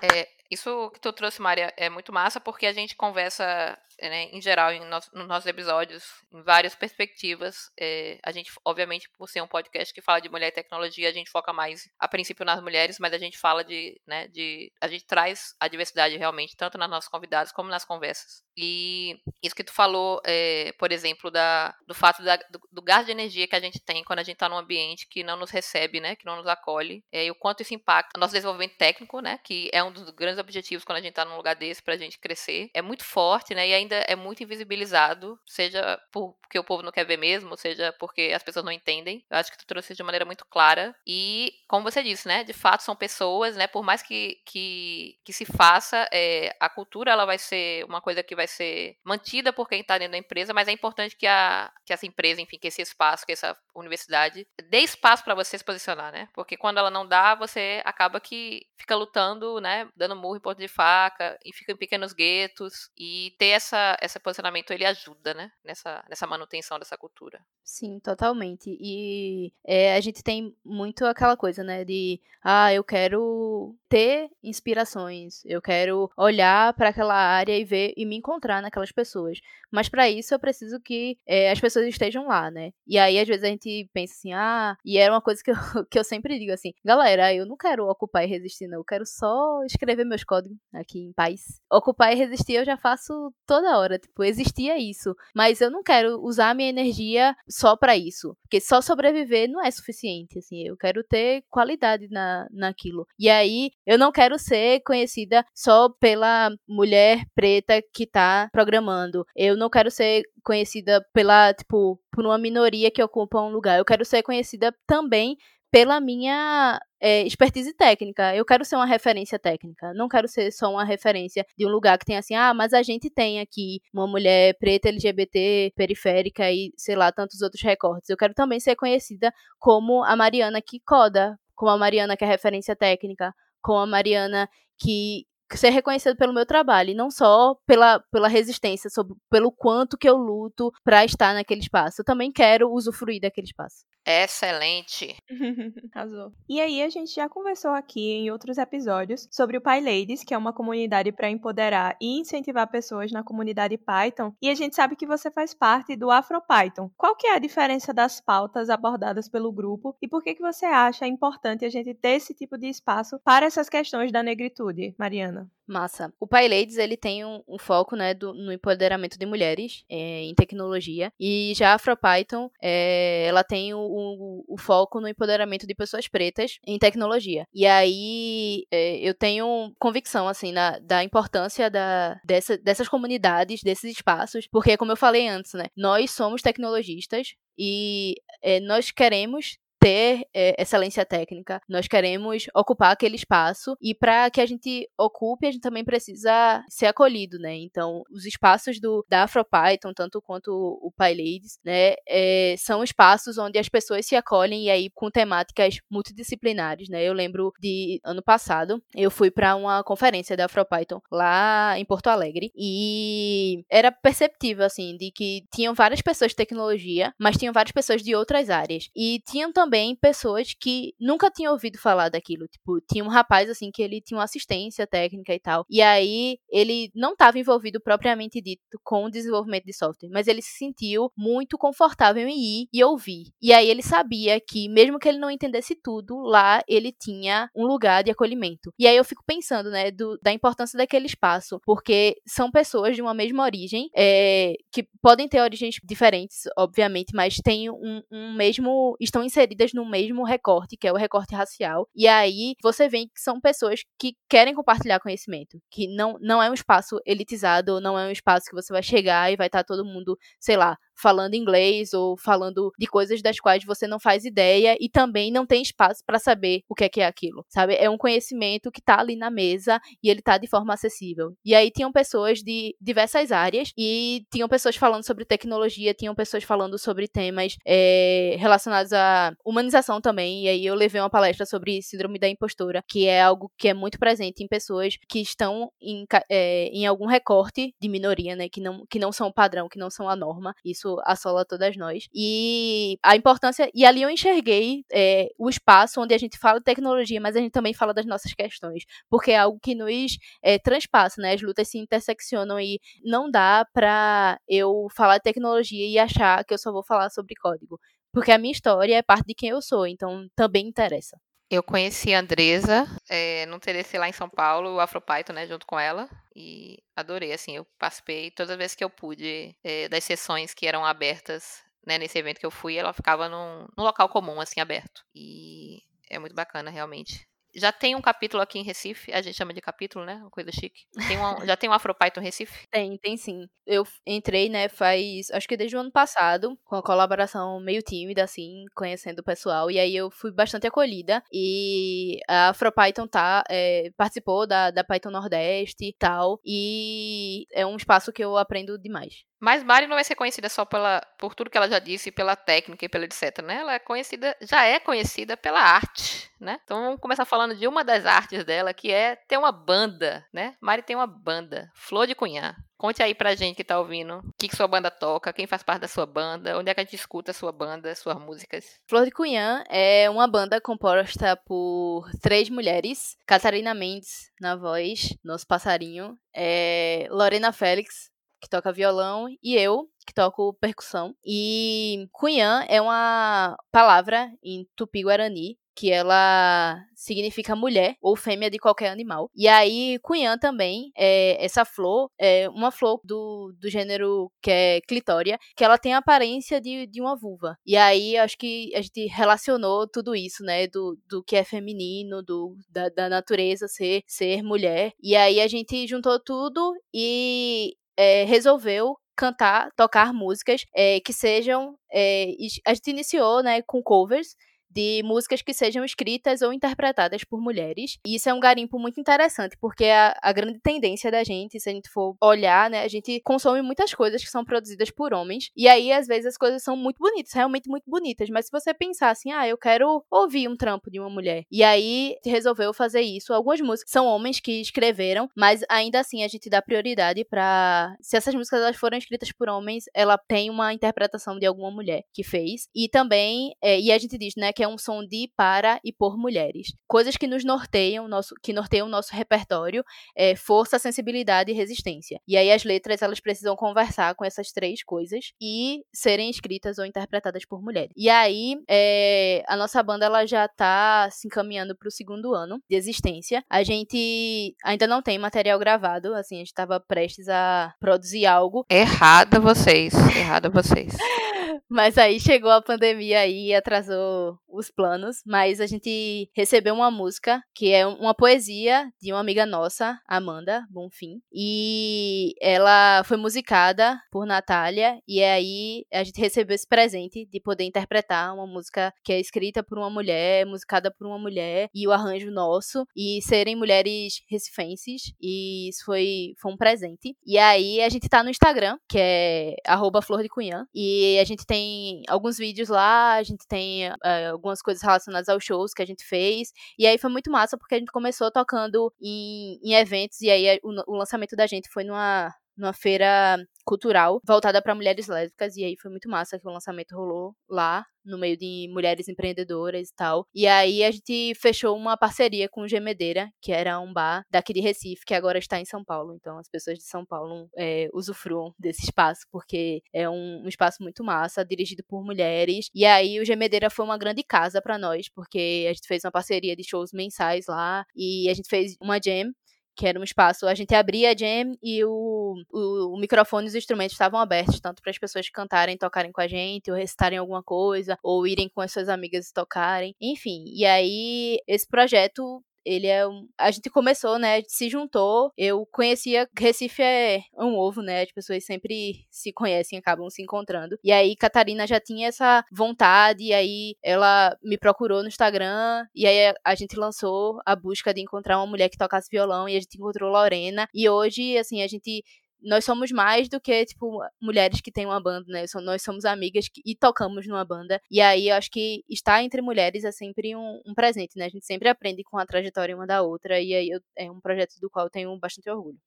[0.01, 3.77] É, isso que tu trouxe, Maria, é muito massa porque a gente conversa
[4.09, 7.71] né, em geral, em nos, nos nossos episódios, em várias perspectivas.
[7.79, 11.13] É, a gente, obviamente, por ser um podcast que fala de mulher e tecnologia, a
[11.13, 14.71] gente foca mais, a princípio, nas mulheres, mas a gente fala de, né, de.
[14.81, 18.43] A gente traz a diversidade realmente, tanto nas nossas convidadas como nas conversas.
[18.55, 23.05] E isso que tu falou, é, por exemplo, da, do fato da, do, do gás
[23.05, 25.49] de energia que a gente tem quando a gente está num ambiente que não nos
[25.49, 28.77] recebe, né, que não nos acolhe, é, e o quanto isso impacta o nosso desenvolvimento
[28.77, 31.81] técnico, né, que é um dos grandes objetivos quando a gente está num lugar desse
[31.81, 32.69] para a gente crescer.
[32.73, 37.05] É muito forte, né, e ainda é muito invisibilizado, seja porque o povo não quer
[37.05, 39.23] ver mesmo, seja porque as pessoas não entendem.
[39.29, 40.95] Eu acho que tu trouxe de maneira muito clara.
[41.05, 42.43] E, como você disse, né?
[42.43, 43.67] De fato, são pessoas, né?
[43.67, 48.23] Por mais que, que, que se faça, é, a cultura ela vai ser uma coisa
[48.23, 51.71] que vai ser mantida por quem está dentro da empresa, mas é importante que, a,
[51.85, 55.63] que essa empresa, enfim, que esse espaço, que essa universidade dê espaço para você se
[55.63, 56.27] posicionar, né?
[56.33, 59.87] Porque quando ela não dá, você acaba que fica lutando, né?
[59.95, 62.89] Dando murro em ponto de faca, e fica em pequenos guetos.
[62.97, 65.51] E ter essa esse posicionamento ele ajuda, né?
[65.63, 67.39] Nessa, nessa manutenção dessa cultura.
[67.63, 68.75] Sim, totalmente.
[68.79, 71.85] E é, a gente tem muito aquela coisa, né?
[71.85, 78.05] De, ah, eu quero ter inspirações, eu quero olhar para aquela área e ver e
[78.05, 79.39] me encontrar naquelas pessoas.
[79.71, 82.73] Mas para isso eu preciso que é, as pessoas estejam lá, né?
[82.85, 85.51] E aí às vezes a gente gente pensa assim, ah, e era uma coisa que
[85.51, 85.55] eu,
[85.89, 88.79] que eu sempre digo assim, galera, eu não quero ocupar e resistir, não.
[88.79, 91.61] Eu quero só escrever meus códigos aqui em paz.
[91.71, 93.97] Ocupar e resistir eu já faço toda hora.
[93.97, 95.15] Tipo, existia isso.
[95.33, 98.35] Mas eu não quero usar a minha energia só para isso.
[98.43, 100.39] Porque só sobreviver não é suficiente.
[100.39, 103.07] Assim, eu quero ter qualidade na, naquilo.
[103.17, 109.25] E aí, eu não quero ser conhecida só pela mulher preta que tá programando.
[109.35, 113.77] Eu não quero ser conhecida pela, tipo, por uma minoria que ocupa um lugar.
[113.77, 115.37] Eu quero ser conhecida também
[115.73, 118.35] pela minha é, expertise técnica.
[118.35, 119.91] Eu quero ser uma referência técnica.
[119.95, 122.83] Não quero ser só uma referência de um lugar que tem assim, ah, mas a
[122.83, 128.07] gente tem aqui uma mulher preta, LGBT, periférica e sei lá, tantos outros recortes.
[128.09, 132.27] Eu quero também ser conhecida como a Mariana que coda, como a Mariana que é
[132.27, 135.25] referência técnica, como a Mariana que
[135.57, 140.09] ser reconhecido pelo meu trabalho, e não só pela, pela resistência, sobre, pelo quanto que
[140.09, 142.01] eu luto para estar naquele espaço.
[142.01, 143.85] Eu também quero usufruir daquele espaço.
[144.05, 145.15] Excelente.
[145.93, 146.33] Arrasou.
[146.47, 150.37] E aí, a gente já conversou aqui em outros episódios sobre o PyLadies, que é
[150.37, 154.33] uma comunidade para empoderar e incentivar pessoas na comunidade Python.
[154.41, 156.91] E a gente sabe que você faz parte do AfroPython.
[156.97, 160.65] Qual que é a diferença das pautas abordadas pelo grupo e por que, que você
[160.65, 165.42] acha importante a gente ter esse tipo de espaço para essas questões da negritude, Mariana?
[165.65, 166.13] Massa.
[166.19, 170.35] O PyLadies, ele tem um, um foco, né, do, no empoderamento de mulheres é, em
[170.35, 171.11] tecnologia.
[171.19, 176.07] E já a AfroPython, é, ela tem o, o, o, foco no empoderamento de pessoas
[176.07, 177.45] pretas em tecnologia.
[177.53, 183.91] E aí, é, eu tenho convicção, assim, na, da importância da, dessa, dessas comunidades, desses
[183.95, 184.47] espaços.
[184.51, 190.61] Porque, como eu falei antes, né, nós somos tecnologistas, e é, nós queremos ter é,
[190.61, 195.61] excelência técnica, nós queremos ocupar aquele espaço e para que a gente ocupe, a gente
[195.61, 197.53] também precisa ser acolhido, né?
[197.55, 203.59] Então, os espaços do da AfroPython, tanto quanto o PyLadies, né, é, são espaços onde
[203.59, 207.03] as pessoas se acolhem e aí com temáticas multidisciplinares, né?
[207.03, 212.07] Eu lembro de ano passado, eu fui para uma conferência da AfroPython lá em Porto
[212.07, 217.73] Alegre e era perceptível assim de que tinham várias pessoas de tecnologia, mas tinham várias
[217.73, 222.47] pessoas de outras áreas e tinham também também pessoas que nunca tinham ouvido falar daquilo.
[222.47, 225.65] Tipo, tinha um rapaz, assim, que ele tinha uma assistência técnica e tal.
[225.67, 230.43] E aí, ele não estava envolvido propriamente dito com o desenvolvimento de software, mas ele
[230.43, 233.31] se sentiu muito confortável em ir e ouvir.
[233.41, 237.65] E aí, ele sabia que, mesmo que ele não entendesse tudo, lá ele tinha um
[237.65, 238.71] lugar de acolhimento.
[238.77, 243.01] E aí, eu fico pensando, né, do, da importância daquele espaço, porque são pessoas de
[243.01, 248.95] uma mesma origem, é, que podem ter origens diferentes, obviamente, mas têm um, um mesmo.
[248.99, 251.87] estão inseridas no mesmo recorte, que é o recorte racial.
[251.95, 256.49] E aí você vê que são pessoas que querem compartilhar conhecimento, que não, não é
[256.49, 259.85] um espaço elitizado, não é um espaço que você vai chegar e vai estar todo
[259.85, 264.77] mundo, sei lá, falando inglês ou falando de coisas das quais você não faz ideia
[264.79, 267.75] e também não tem espaço para saber o que é que é aquilo, sabe?
[267.75, 271.33] É um conhecimento que tá ali na mesa e ele tá de forma acessível.
[271.43, 276.45] E aí tinham pessoas de diversas áreas e tinham pessoas falando sobre tecnologia, tinham pessoas
[276.45, 280.45] falando sobre temas é, relacionados à humanização também.
[280.45, 283.73] E aí eu levei uma palestra sobre síndrome da impostora, que é algo que é
[283.73, 288.47] muito presente em pessoas que estão em, é, em algum recorte de minoria, né?
[288.47, 290.53] Que não, que não são o padrão, que não são a norma.
[290.63, 292.07] Isso isso assola todas nós.
[292.13, 293.69] E a importância.
[293.73, 297.39] E ali eu enxerguei é, o espaço onde a gente fala de tecnologia, mas a
[297.39, 298.83] gente também fala das nossas questões.
[299.09, 301.33] Porque é algo que nos é, transpassa, né?
[301.33, 306.53] As lutas se interseccionam e não dá pra eu falar de tecnologia e achar que
[306.53, 307.79] eu só vou falar sobre código.
[308.11, 311.17] Porque a minha história é parte de quem eu sou, então também interessa.
[311.53, 315.67] Eu conheci a Andresa é, no TDC lá em São Paulo, o Afropython, né, junto
[315.67, 316.09] com ela.
[316.35, 320.65] E adorei, assim, eu participei todas as vezes que eu pude é, das sessões que
[320.65, 324.59] eram abertas, né, nesse evento que eu fui, ela ficava num, num local comum, assim,
[324.59, 325.05] aberto.
[325.13, 329.53] E é muito bacana, realmente já tem um capítulo aqui em Recife, a gente chama
[329.53, 330.15] de capítulo, né?
[330.15, 330.81] Uma coisa chique.
[331.07, 332.67] Tem um, já tem um AfroPython Recife?
[332.71, 333.47] Tem, tem sim.
[333.65, 338.23] Eu entrei, né, faz, acho que desde o ano passado, com a colaboração meio tímida,
[338.23, 343.89] assim, conhecendo o pessoal, e aí eu fui bastante acolhida, e a AfroPython tá, é,
[343.95, 349.23] participou da, da Python Nordeste e tal, e é um espaço que eu aprendo demais.
[349.43, 352.33] Mas Mari não vai ser conhecida só pela, por tudo que ela já disse, pela
[352.33, 353.57] técnica e pela etc, né?
[353.57, 356.61] Ela é conhecida, já é conhecida pela arte, né?
[356.63, 360.55] Então vamos começar falando de uma das artes dela, que é ter uma banda, né?
[360.61, 362.55] Mari tem uma banda, Flor de Cunhã.
[362.77, 365.61] Conte aí pra gente que tá ouvindo, o que, que sua banda toca, quem faz
[365.61, 368.79] parte da sua banda, onde é que a gente escuta a sua banda, suas músicas.
[368.87, 373.17] Flor de Cunhã é uma banda composta por três mulheres.
[373.25, 376.17] Catarina Mendes na voz, nosso passarinho.
[376.33, 378.12] É Lorena Félix
[378.43, 381.15] que toca violão, e eu, que toco percussão.
[381.25, 388.89] E Cunhã é uma palavra em tupi-guarani que ela significa mulher ou fêmea de qualquer
[388.89, 389.29] animal.
[389.35, 394.81] E aí, Cunhã também, é, essa flor, é uma flor do, do gênero que é
[394.81, 397.57] clitória, que ela tem a aparência de, de uma vulva.
[397.65, 402.21] E aí, acho que a gente relacionou tudo isso, né, do, do que é feminino,
[402.21, 404.91] do, da, da natureza ser, ser mulher.
[405.01, 411.75] E aí, a gente juntou tudo e é, resolveu cantar, tocar músicas é, que sejam.
[411.91, 412.27] É,
[412.65, 414.35] a gente iniciou né, com covers
[414.73, 417.97] de músicas que sejam escritas ou interpretadas por mulheres.
[418.05, 421.69] E isso é um garimpo muito interessante, porque a, a, grande tendência da gente, se
[421.69, 425.51] a gente for olhar, né, a gente consome muitas coisas que são produzidas por homens.
[425.55, 428.29] E aí, às vezes, as coisas são muito bonitas, realmente muito bonitas.
[428.29, 431.45] Mas se você pensar assim, ah, eu quero ouvir um trampo de uma mulher.
[431.51, 433.33] E aí resolveu fazer isso.
[433.33, 438.17] Algumas músicas são homens que escreveram, mas ainda assim a gente dá prioridade para se
[438.17, 442.23] essas músicas elas foram escritas por homens, ela tem uma interpretação de alguma mulher que
[442.23, 442.67] fez.
[442.73, 445.91] E também, é, e a gente diz, né, que é um som de, para e
[445.91, 446.73] por mulheres.
[446.87, 449.83] Coisas que nos norteiam, nosso, que norteiam o nosso repertório,
[450.15, 452.19] é força, sensibilidade e resistência.
[452.27, 456.85] E aí as letras, elas precisam conversar com essas três coisas e serem escritas ou
[456.85, 457.91] interpretadas por mulheres.
[457.95, 462.75] E aí, é, a nossa banda, ela já tá se encaminhando pro segundo ano de
[462.75, 463.43] existência.
[463.49, 468.65] A gente ainda não tem material gravado, assim, a gente tava prestes a produzir algo.
[468.69, 470.95] Errada vocês, errada vocês.
[471.69, 475.21] Mas aí chegou a pandemia aí e atrasou os planos.
[475.25, 480.65] Mas a gente recebeu uma música que é uma poesia de uma amiga nossa, Amanda
[480.69, 481.21] Bonfim.
[481.31, 484.99] E ela foi musicada por Natália.
[485.07, 489.63] E aí a gente recebeu esse presente de poder interpretar uma música que é escrita
[489.63, 492.85] por uma mulher, musicada por uma mulher, e o arranjo nosso.
[492.95, 495.13] E serem mulheres recifenses.
[495.21, 497.15] E isso foi, foi um presente.
[497.25, 500.65] E aí a gente tá no Instagram, que é arroba Flor de Cunhã.
[500.73, 505.43] E a gente tem alguns vídeos lá, a gente tem uh, algumas coisas relacionadas aos
[505.43, 506.51] shows que a gente fez.
[506.77, 510.59] E aí foi muito massa, porque a gente começou tocando em, em eventos, e aí
[510.63, 515.63] o, o lançamento da gente foi numa numa feira cultural voltada para mulheres lésbicas e
[515.63, 519.95] aí foi muito massa que o lançamento rolou lá no meio de mulheres empreendedoras e
[519.95, 520.27] tal.
[520.33, 524.53] E aí a gente fechou uma parceria com o Gemedeira, que era um bar daqui
[524.53, 526.13] de Recife, que agora está em São Paulo.
[526.15, 530.83] Então as pessoas de São Paulo é, usufruam desse espaço, porque é um, um, espaço
[530.83, 532.67] muito massa, dirigido por mulheres.
[532.73, 536.11] E aí o Gemedeira foi uma grande casa para nós, porque a gente fez uma
[536.11, 539.31] parceria de shows mensais lá e a gente fez uma jam
[539.75, 543.49] que era um espaço, a gente abria a jam e o, o, o microfone e
[543.49, 547.17] os instrumentos estavam abertos, tanto para as pessoas cantarem, tocarem com a gente, ou recitarem
[547.17, 550.45] alguma coisa, ou irem com as suas amigas e tocarem, enfim.
[550.47, 553.27] E aí, esse projeto ele é um.
[553.37, 554.41] A gente começou, né?
[554.47, 555.31] Se juntou.
[555.37, 556.29] Eu conhecia.
[556.37, 558.03] Recife é um ovo, né?
[558.03, 560.77] As pessoas sempre se conhecem, acabam se encontrando.
[560.83, 563.23] E aí, Catarina já tinha essa vontade.
[563.23, 565.85] E aí, ela me procurou no Instagram.
[565.95, 569.47] E aí, a gente lançou a busca de encontrar uma mulher que tocasse violão.
[569.47, 570.67] E a gente encontrou Lorena.
[570.73, 572.03] E hoje, assim, a gente
[572.43, 575.45] nós somos mais do que, tipo, mulheres que têm uma banda, né?
[575.63, 577.81] Nós somos amigas que, e tocamos numa banda.
[577.89, 581.25] E aí eu acho que estar entre mulheres é sempre um, um presente, né?
[581.25, 583.39] A gente sempre aprende com a trajetória uma da outra.
[583.41, 585.77] E aí eu, é um projeto do qual eu tenho bastante orgulho.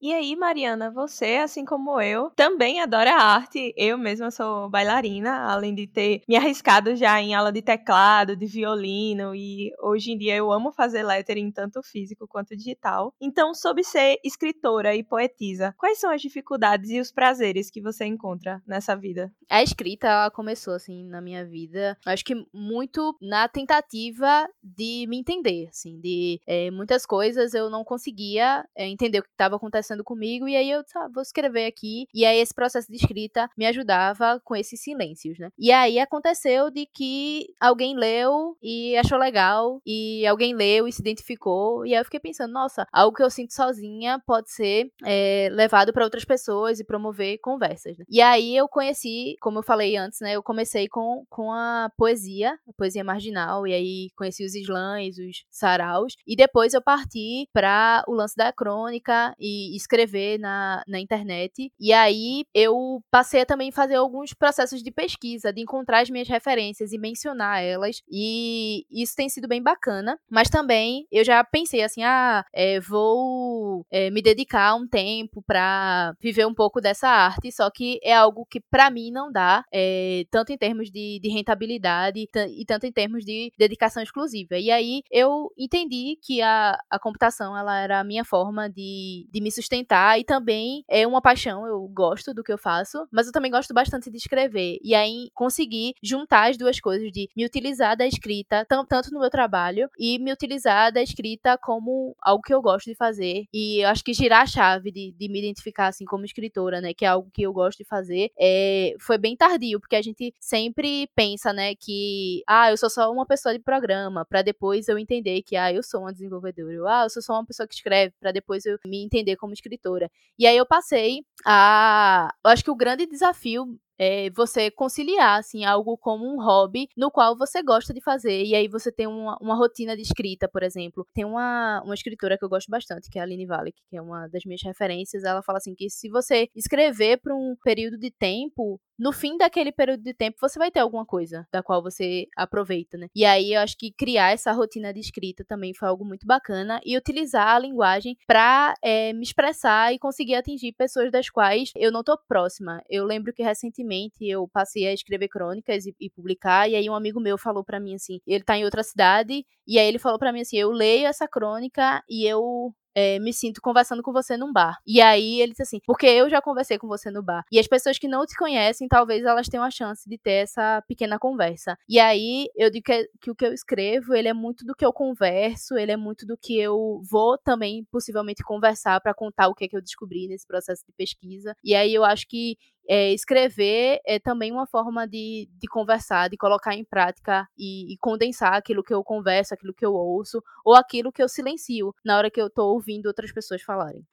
[0.00, 3.74] E aí, Mariana, você, assim como eu, também adora arte.
[3.76, 8.46] Eu mesma sou bailarina, além de ter me arriscado já em aula de teclado, de
[8.46, 13.12] violino, e hoje em dia eu amo fazer lettering tanto físico quanto digital.
[13.20, 18.04] Então, sobre ser escritora e poetisa, quais são as dificuldades e os prazeres que você
[18.04, 19.32] encontra nessa vida?
[19.50, 25.18] A escrita, ela começou, assim, na minha vida, acho que muito na tentativa de me
[25.18, 29.87] entender, assim, de é, muitas coisas eu não conseguia é, entender o que estava acontecendo
[29.88, 32.06] conversando comigo, e aí eu ah, vou escrever aqui.
[32.12, 35.50] E aí esse processo de escrita me ajudava com esses silêncios, né?
[35.58, 41.00] E aí aconteceu de que alguém leu e achou legal, e alguém leu e se
[41.00, 45.48] identificou, e aí eu fiquei pensando, nossa, algo que eu sinto sozinha pode ser é,
[45.52, 47.96] levado para outras pessoas e promover conversas.
[47.96, 48.04] Né?
[48.08, 50.32] E aí eu conheci, como eu falei antes, né?
[50.32, 55.44] Eu comecei com, com a poesia, a poesia marginal, e aí conheci os slams, os
[55.50, 61.72] saraus, e depois eu parti para o lance da crônica e escrever na, na internet.
[61.80, 66.28] E aí eu passei a também fazer alguns processos de pesquisa, de encontrar as minhas
[66.28, 68.02] referências e mencionar elas.
[68.10, 70.18] E isso tem sido bem bacana.
[70.28, 76.14] Mas também eu já pensei assim: ah, é, vou é, me dedicar um tempo para
[76.20, 77.50] viver um pouco dessa arte.
[77.50, 81.28] Só que é algo que para mim não dá, é, tanto em termos de, de
[81.28, 84.58] rentabilidade e tanto em termos de dedicação exclusiva.
[84.58, 89.40] E aí eu entendi que a, a computação ela era a minha forma de, de
[89.40, 93.26] me sustentar sustentar e também é uma paixão, eu gosto do que eu faço, mas
[93.26, 94.78] eu também gosto bastante de escrever.
[94.82, 99.30] E aí conseguir juntar as duas coisas de me utilizar da escrita tanto no meu
[99.30, 103.44] trabalho e me utilizar da escrita como algo que eu gosto de fazer.
[103.52, 106.94] E eu acho que girar a chave de, de me identificar assim como escritora, né,
[106.94, 110.34] que é algo que eu gosto de fazer, é, foi bem tardio, porque a gente
[110.40, 114.98] sempre pensa, né, que ah, eu sou só uma pessoa de programa, para depois eu
[114.98, 117.74] entender que ah, eu sou uma desenvolvedora, eu, ah, eu sou só uma pessoa que
[117.74, 120.10] escreve, para depois eu me entender como escritora.
[120.38, 125.64] E aí eu passei a, eu acho que o grande desafio é, você conciliar assim
[125.64, 129.36] algo como um hobby no qual você gosta de fazer e aí você tem uma,
[129.40, 131.06] uma rotina de escrita, por exemplo.
[131.12, 134.02] Tem uma, uma escritora que eu gosto bastante, que é a Aline Valek, que é
[134.02, 135.24] uma das minhas referências.
[135.24, 139.72] Ela fala assim que se você escrever por um período de tempo, no fim daquele
[139.72, 143.08] período de tempo você vai ter alguma coisa da qual você aproveita, né?
[143.14, 146.80] E aí eu acho que criar essa rotina de escrita também foi algo muito bacana
[146.84, 151.90] e utilizar a linguagem para é, me expressar e conseguir atingir pessoas das quais eu
[151.90, 152.82] não tô próxima.
[152.88, 156.88] Eu lembro que recentemente recentemente eu passei a escrever crônicas e, e publicar, e aí
[156.88, 159.98] um amigo meu falou para mim assim, ele tá em outra cidade, e aí ele
[159.98, 164.12] falou para mim assim, eu leio essa crônica e eu é, me sinto conversando com
[164.12, 164.76] você num bar.
[164.84, 167.44] E aí ele disse assim, porque eu já conversei com você no bar.
[167.52, 170.82] E as pessoas que não te conhecem, talvez elas tenham a chance de ter essa
[170.88, 171.78] pequena conversa.
[171.88, 174.84] E aí eu digo que, que o que eu escrevo, ele é muito do que
[174.84, 179.54] eu converso, ele é muito do que eu vou também possivelmente conversar para contar o
[179.54, 181.54] que é que eu descobri nesse processo de pesquisa.
[181.62, 182.56] E aí eu acho que
[182.88, 187.98] é, escrever é também uma forma de, de conversar, de colocar em prática e, e,
[187.98, 192.16] condensar aquilo que eu converso, aquilo que eu ouço, ou aquilo que eu silencio na
[192.16, 194.06] hora que eu tô ouvindo outras pessoas falarem.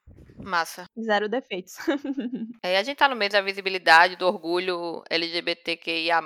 [0.46, 0.88] Massa.
[0.98, 1.76] Zero defeitos.
[2.62, 6.22] é, a gente tá no meio da visibilidade, do orgulho LGBTQIA+,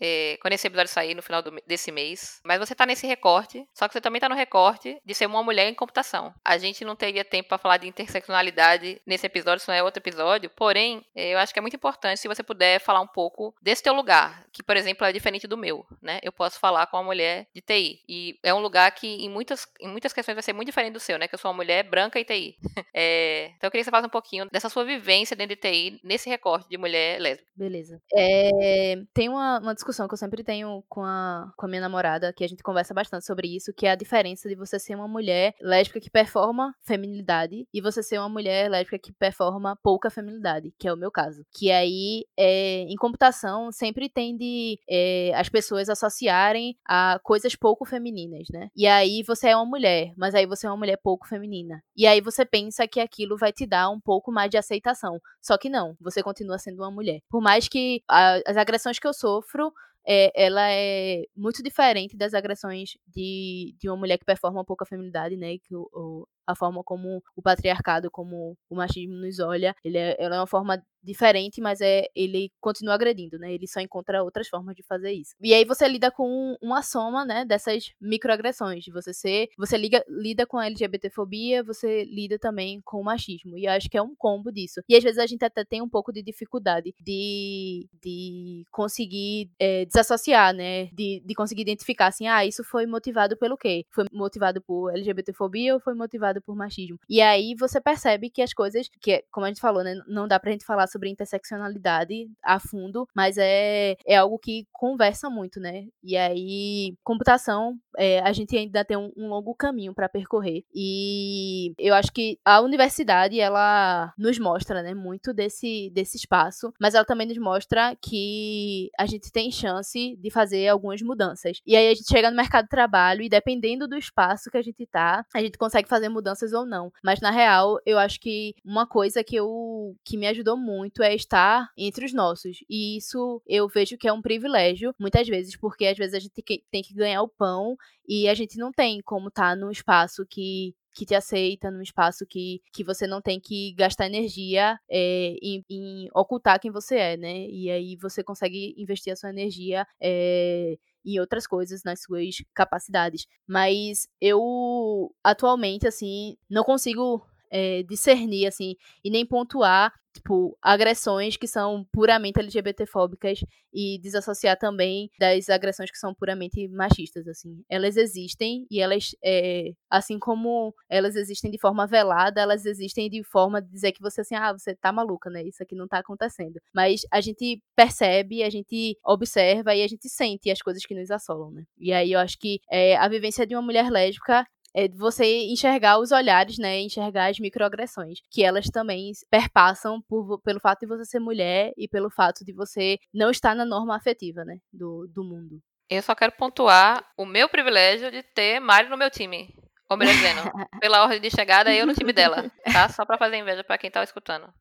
[0.00, 2.40] é, quando esse episódio sair no final do, desse mês.
[2.44, 5.42] Mas você tá nesse recorte, só que você também tá no recorte de ser uma
[5.42, 6.34] mulher em computação.
[6.44, 10.00] A gente não teria tempo para falar de interseccionalidade nesse episódio, isso não é outro
[10.00, 10.50] episódio.
[10.50, 13.82] Porém, é, eu acho que é muito importante se você puder falar um pouco desse
[13.82, 16.18] teu lugar, que, por exemplo, é diferente do meu, né?
[16.22, 18.00] Eu posso falar com uma mulher de TI.
[18.08, 21.00] E é um lugar que, em muitas, em muitas questões, vai ser muito diferente do
[21.00, 21.28] seu, né?
[21.28, 22.56] Que eu sou uma mulher branca e TI.
[22.94, 26.00] é, então, eu queria que você falasse um pouquinho dessa sua vivência dentro de TI,
[26.02, 27.50] nesse recorte de mulher lésbica.
[27.56, 28.00] Beleza.
[28.14, 32.32] É, tem uma, uma discussão que eu sempre tenho com a, com a minha namorada,
[32.32, 35.08] que a gente conversa bastante sobre isso, que é a diferença de você ser uma
[35.08, 40.72] mulher lésbica que performa feminilidade e você ser uma mulher lésbica que performa pouca feminilidade,
[40.78, 41.44] que é o meu caso.
[41.52, 48.48] Que aí, é, em computação, sempre tende é, as pessoas associarem a coisas pouco femininas,
[48.52, 48.68] né?
[48.76, 51.82] E aí você é uma mulher, mas aí você é uma mulher pouco feminina.
[51.96, 55.20] E aí você pensa que aquilo vai te dar um pouco mais de aceitação.
[55.42, 57.20] Só que não, você continua sendo uma mulher.
[57.28, 59.72] Por mais que a, as agressões que eu sofro
[60.06, 65.36] é, ela é muito diferente das agressões de, de uma mulher que performa pouca feminilidade,
[65.36, 65.58] né?
[65.58, 70.36] Que o, a forma como o patriarcado, como o machismo nos olha, ele é, ela
[70.36, 73.52] é uma forma diferente, mas é ele continua agredindo, né?
[73.52, 75.34] Ele só encontra outras formas de fazer isso.
[75.40, 80.02] E aí você lida com uma soma, né, dessas microagressões, de você ser, você liga,
[80.08, 83.56] lida com a LGBTfobia, você lida também com o machismo.
[83.56, 84.80] E eu acho que é um combo disso.
[84.88, 89.84] E às vezes a gente até tem um pouco de dificuldade de, de conseguir é,
[89.84, 90.86] desassociar, né?
[90.86, 93.84] De, de conseguir identificar assim, ah, isso foi motivado pelo quê?
[93.90, 96.98] Foi motivado por LGBTfobia ou foi motivado por machismo?
[97.08, 100.38] E aí você percebe que as coisas, que como a gente falou, né, não dá
[100.38, 105.86] pra gente falar sobre interseccionalidade a fundo, mas é, é algo que conversa muito, né?
[106.02, 110.64] E aí, computação, é, a gente ainda tem um, um longo caminho para percorrer.
[110.74, 116.94] E eu acho que a universidade, ela nos mostra, né, muito desse, desse espaço, mas
[116.94, 121.60] ela também nos mostra que a gente tem chance de fazer algumas mudanças.
[121.66, 124.62] E aí a gente chega no mercado de trabalho e dependendo do espaço que a
[124.62, 126.92] gente tá, a gente consegue fazer mudanças ou não.
[127.02, 131.02] Mas na real, eu acho que uma coisa que eu que me ajudou muito muito
[131.02, 132.58] é estar entre os nossos.
[132.68, 136.42] E isso eu vejo que é um privilégio, muitas vezes, porque às vezes a gente
[136.70, 137.76] tem que ganhar o pão
[138.06, 141.80] e a gente não tem como estar tá num espaço que que te aceita, num
[141.80, 146.96] espaço que, que você não tem que gastar energia é, em, em, ocultar quem você
[146.96, 147.46] é, né?
[147.46, 150.76] E aí você consegue investir a sua energia é,
[151.14, 153.26] em outras coisas, nas suas capacidades.
[153.46, 161.46] Mas eu, atualmente, assim, não consigo é, discernir, assim, e nem pontuar tipo, agressões que
[161.46, 163.40] são puramente LGBTfóbicas
[163.72, 167.62] e desassociar também das agressões que são puramente machistas, assim.
[167.68, 173.22] Elas existem e elas, é, assim como elas existem de forma velada, elas existem de
[173.22, 175.42] forma de dizer que você, assim, ah, você tá maluca, né?
[175.44, 176.60] Isso aqui não tá acontecendo.
[176.74, 181.10] Mas a gente percebe, a gente observa e a gente sente as coisas que nos
[181.10, 181.64] assolam, né?
[181.78, 184.44] E aí eu acho que é, a vivência de uma mulher lésbica
[184.74, 186.80] é você enxergar os olhares, né?
[186.80, 191.88] Enxergar as microagressões, que elas também perpassam por, pelo fato de você ser mulher e
[191.88, 194.58] pelo fato de você não estar na norma afetiva, né?
[194.72, 195.60] Do, do mundo.
[195.90, 199.54] Eu só quero pontuar o meu privilégio de ter Mari no meu time.
[199.88, 200.42] Ou melhor dizendo,
[200.80, 202.88] pela ordem de chegada, eu no time dela, tá?
[202.92, 204.52] Só pra fazer inveja pra quem tá escutando.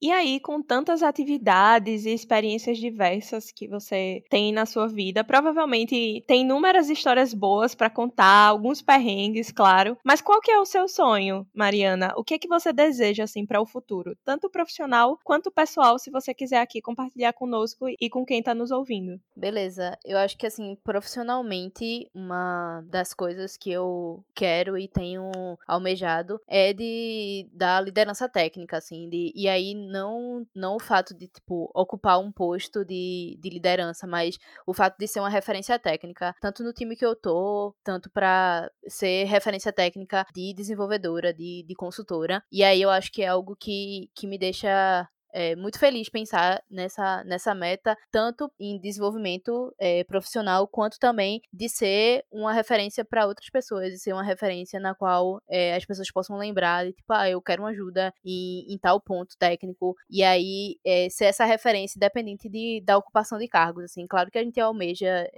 [0.00, 6.22] E aí, com tantas atividades e experiências diversas que você tem na sua vida, provavelmente
[6.26, 9.96] tem inúmeras histórias boas para contar, alguns perrengues, claro.
[10.04, 12.12] Mas qual que é o seu sonho, Mariana?
[12.16, 16.10] O que é que você deseja assim para o futuro, tanto profissional quanto pessoal, se
[16.10, 19.18] você quiser aqui compartilhar conosco e com quem está nos ouvindo?
[19.34, 19.96] Beleza.
[20.04, 25.30] Eu acho que assim, profissionalmente, uma das coisas que eu quero e tenho
[25.66, 31.28] almejado é de da liderança técnica, assim, de e aí não, não o fato de,
[31.28, 36.34] tipo, ocupar um posto de, de liderança, mas o fato de ser uma referência técnica,
[36.40, 41.74] tanto no time que eu tô, tanto para ser referência técnica de desenvolvedora, de, de
[41.74, 42.42] consultora.
[42.50, 46.62] E aí eu acho que é algo que, que me deixa é, muito feliz pensar
[46.70, 53.26] nessa, nessa meta, tanto em desenvolvimento é, profissional, quanto também de ser uma referência para
[53.26, 57.12] outras pessoas, de ser uma referência na qual é, as pessoas possam lembrar de, tipo,
[57.12, 60.76] ah, eu quero uma ajuda em, em tal ponto técnico, e aí
[61.10, 65.28] ser essa referência independente de, da ocupação de cargos, assim, claro que a gente almeja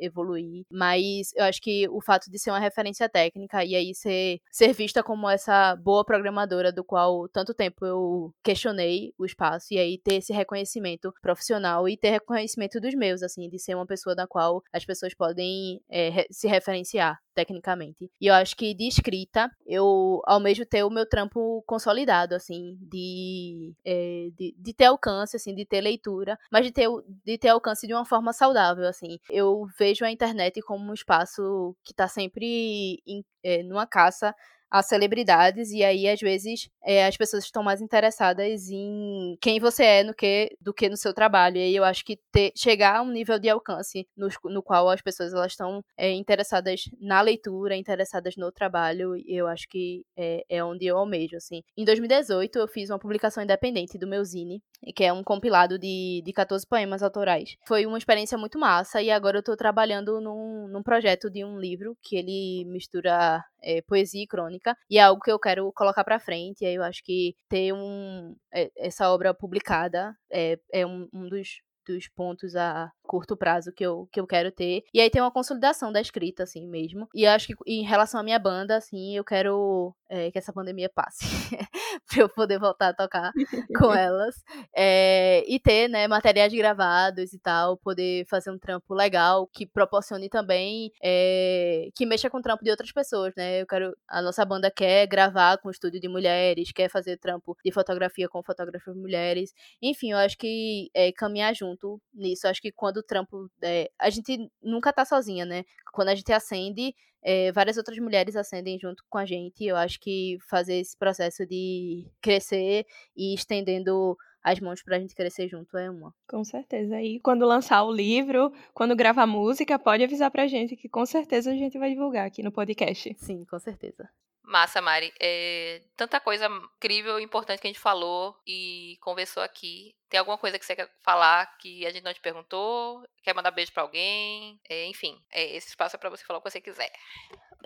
[0.00, 4.40] evoluir, mas eu acho que o fato de ser uma referência técnica e aí ser,
[4.50, 9.78] ser vista como essa boa programadora do qual tanto tempo eu questionei os espaço e
[9.78, 14.14] aí ter esse reconhecimento profissional e ter reconhecimento dos meus, assim, de ser uma pessoa
[14.14, 18.10] da qual as pessoas podem é, se referenciar tecnicamente.
[18.20, 23.74] E eu acho que de escrita, eu almejo ter o meu trampo consolidado, assim, de,
[23.84, 26.88] é, de, de, ter alcance, assim, de ter leitura, mas de ter,
[27.24, 29.18] de ter alcance de uma forma saudável, assim.
[29.28, 34.34] Eu vejo a internet como um espaço que está sempre em, é, numa caça
[34.70, 39.84] as celebridades, e aí, às vezes, é, as pessoas estão mais interessadas em quem você
[39.84, 41.56] é no que, do que no seu trabalho.
[41.56, 44.88] E aí eu acho que ter, chegar a um nível de alcance no, no qual
[44.90, 50.44] as pessoas elas estão é, interessadas na leitura, interessadas no trabalho, eu acho que é,
[50.48, 51.62] é onde eu almejo, assim.
[51.76, 54.62] Em 2018, eu fiz uma publicação independente do meu zine,
[54.94, 57.56] que é um compilado de, de 14 poemas autorais.
[57.66, 61.58] Foi uma experiência muito massa, e agora eu tô trabalhando num, num projeto de um
[61.58, 66.04] livro que ele mistura é, poesia e crônica, e é algo que eu quero colocar
[66.04, 66.62] para frente.
[66.62, 71.28] E aí eu acho que ter um, é, essa obra publicada é, é um, um
[71.28, 74.82] dos, dos pontos a curto prazo que eu, que eu quero ter.
[74.92, 77.08] E aí tem uma consolidação da escrita, assim mesmo.
[77.14, 80.88] E acho que em relação à minha banda, assim, eu quero é, que essa pandemia
[80.88, 81.24] passe.
[82.08, 83.32] pra eu poder voltar a tocar
[83.78, 84.42] com elas.
[84.74, 90.28] É, e ter, né, materiais gravados e tal, poder fazer um trampo legal que proporcione
[90.28, 93.62] também é, que mexa com o trampo de outras pessoas, né?
[93.62, 93.94] Eu quero.
[94.08, 98.42] A nossa banda quer gravar com estúdio de mulheres, quer fazer trampo de fotografia com
[98.42, 99.52] fotógrafas mulheres.
[99.82, 101.73] Enfim, eu acho que é, caminhar junto
[102.12, 102.46] nisso.
[102.46, 103.50] Eu acho que quando o trampo.
[103.62, 105.64] É, a gente nunca tá sozinha, né?
[105.92, 109.64] Quando a gente acende, é, várias outras mulheres acendem junto com a gente.
[109.64, 112.84] Eu acho que fazer esse processo de crescer
[113.16, 116.14] e estendendo as mãos pra gente crescer junto é uma.
[116.28, 117.00] Com certeza.
[117.00, 121.50] E quando lançar o livro, quando gravar música, pode avisar pra gente que com certeza
[121.50, 123.14] a gente vai divulgar aqui no podcast.
[123.18, 124.08] Sim, com certeza.
[124.44, 125.12] Massa, Mari.
[125.18, 129.94] É, tanta coisa incrível e importante que a gente falou e conversou aqui.
[130.08, 133.02] Tem alguma coisa que você quer falar que a gente não te perguntou?
[133.22, 134.60] Quer mandar beijo para alguém?
[134.68, 136.92] É, enfim, é, esse espaço é para você falar o que você quiser.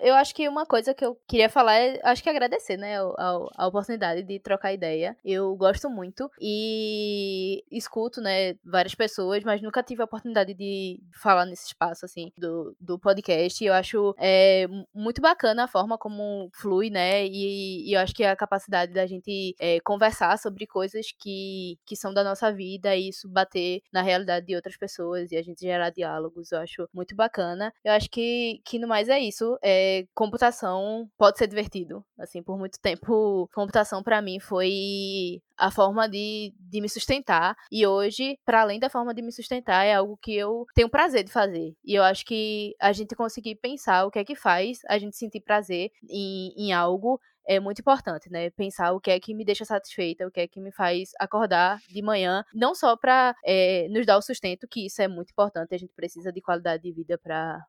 [0.01, 3.67] Eu acho que uma coisa que eu queria falar é, acho que agradecer, né, a,
[3.67, 5.15] oportunidade de trocar ideia.
[5.23, 11.45] Eu gosto muito e escuto, né, várias pessoas, mas nunca tive a oportunidade de falar
[11.45, 13.63] nesse espaço, assim, do, do podcast.
[13.63, 18.13] E eu acho é, muito bacana a forma como flui, né, e, e eu acho
[18.13, 22.95] que a capacidade da gente é, conversar sobre coisas que, que são da nossa vida
[22.95, 26.87] e isso bater na realidade de outras pessoas e a gente gerar diálogos, eu acho
[26.93, 27.73] muito bacana.
[27.83, 29.57] Eu acho que, que no mais é isso.
[29.61, 32.03] É, computação pode ser divertido.
[32.17, 37.55] Assim, por muito tempo, computação para mim foi a forma de, de me sustentar.
[37.71, 41.23] E hoje, para além da forma de me sustentar, é algo que eu tenho prazer
[41.23, 41.73] de fazer.
[41.83, 45.17] E eu acho que a gente conseguir pensar o que é que faz a gente
[45.17, 48.49] sentir prazer em, em algo é muito importante, né?
[48.51, 51.79] Pensar o que é que me deixa satisfeita, o que é que me faz acordar
[51.89, 55.73] de manhã, não só para é, nos dar o sustento, que isso é muito importante,
[55.73, 57.65] a gente precisa de qualidade de vida para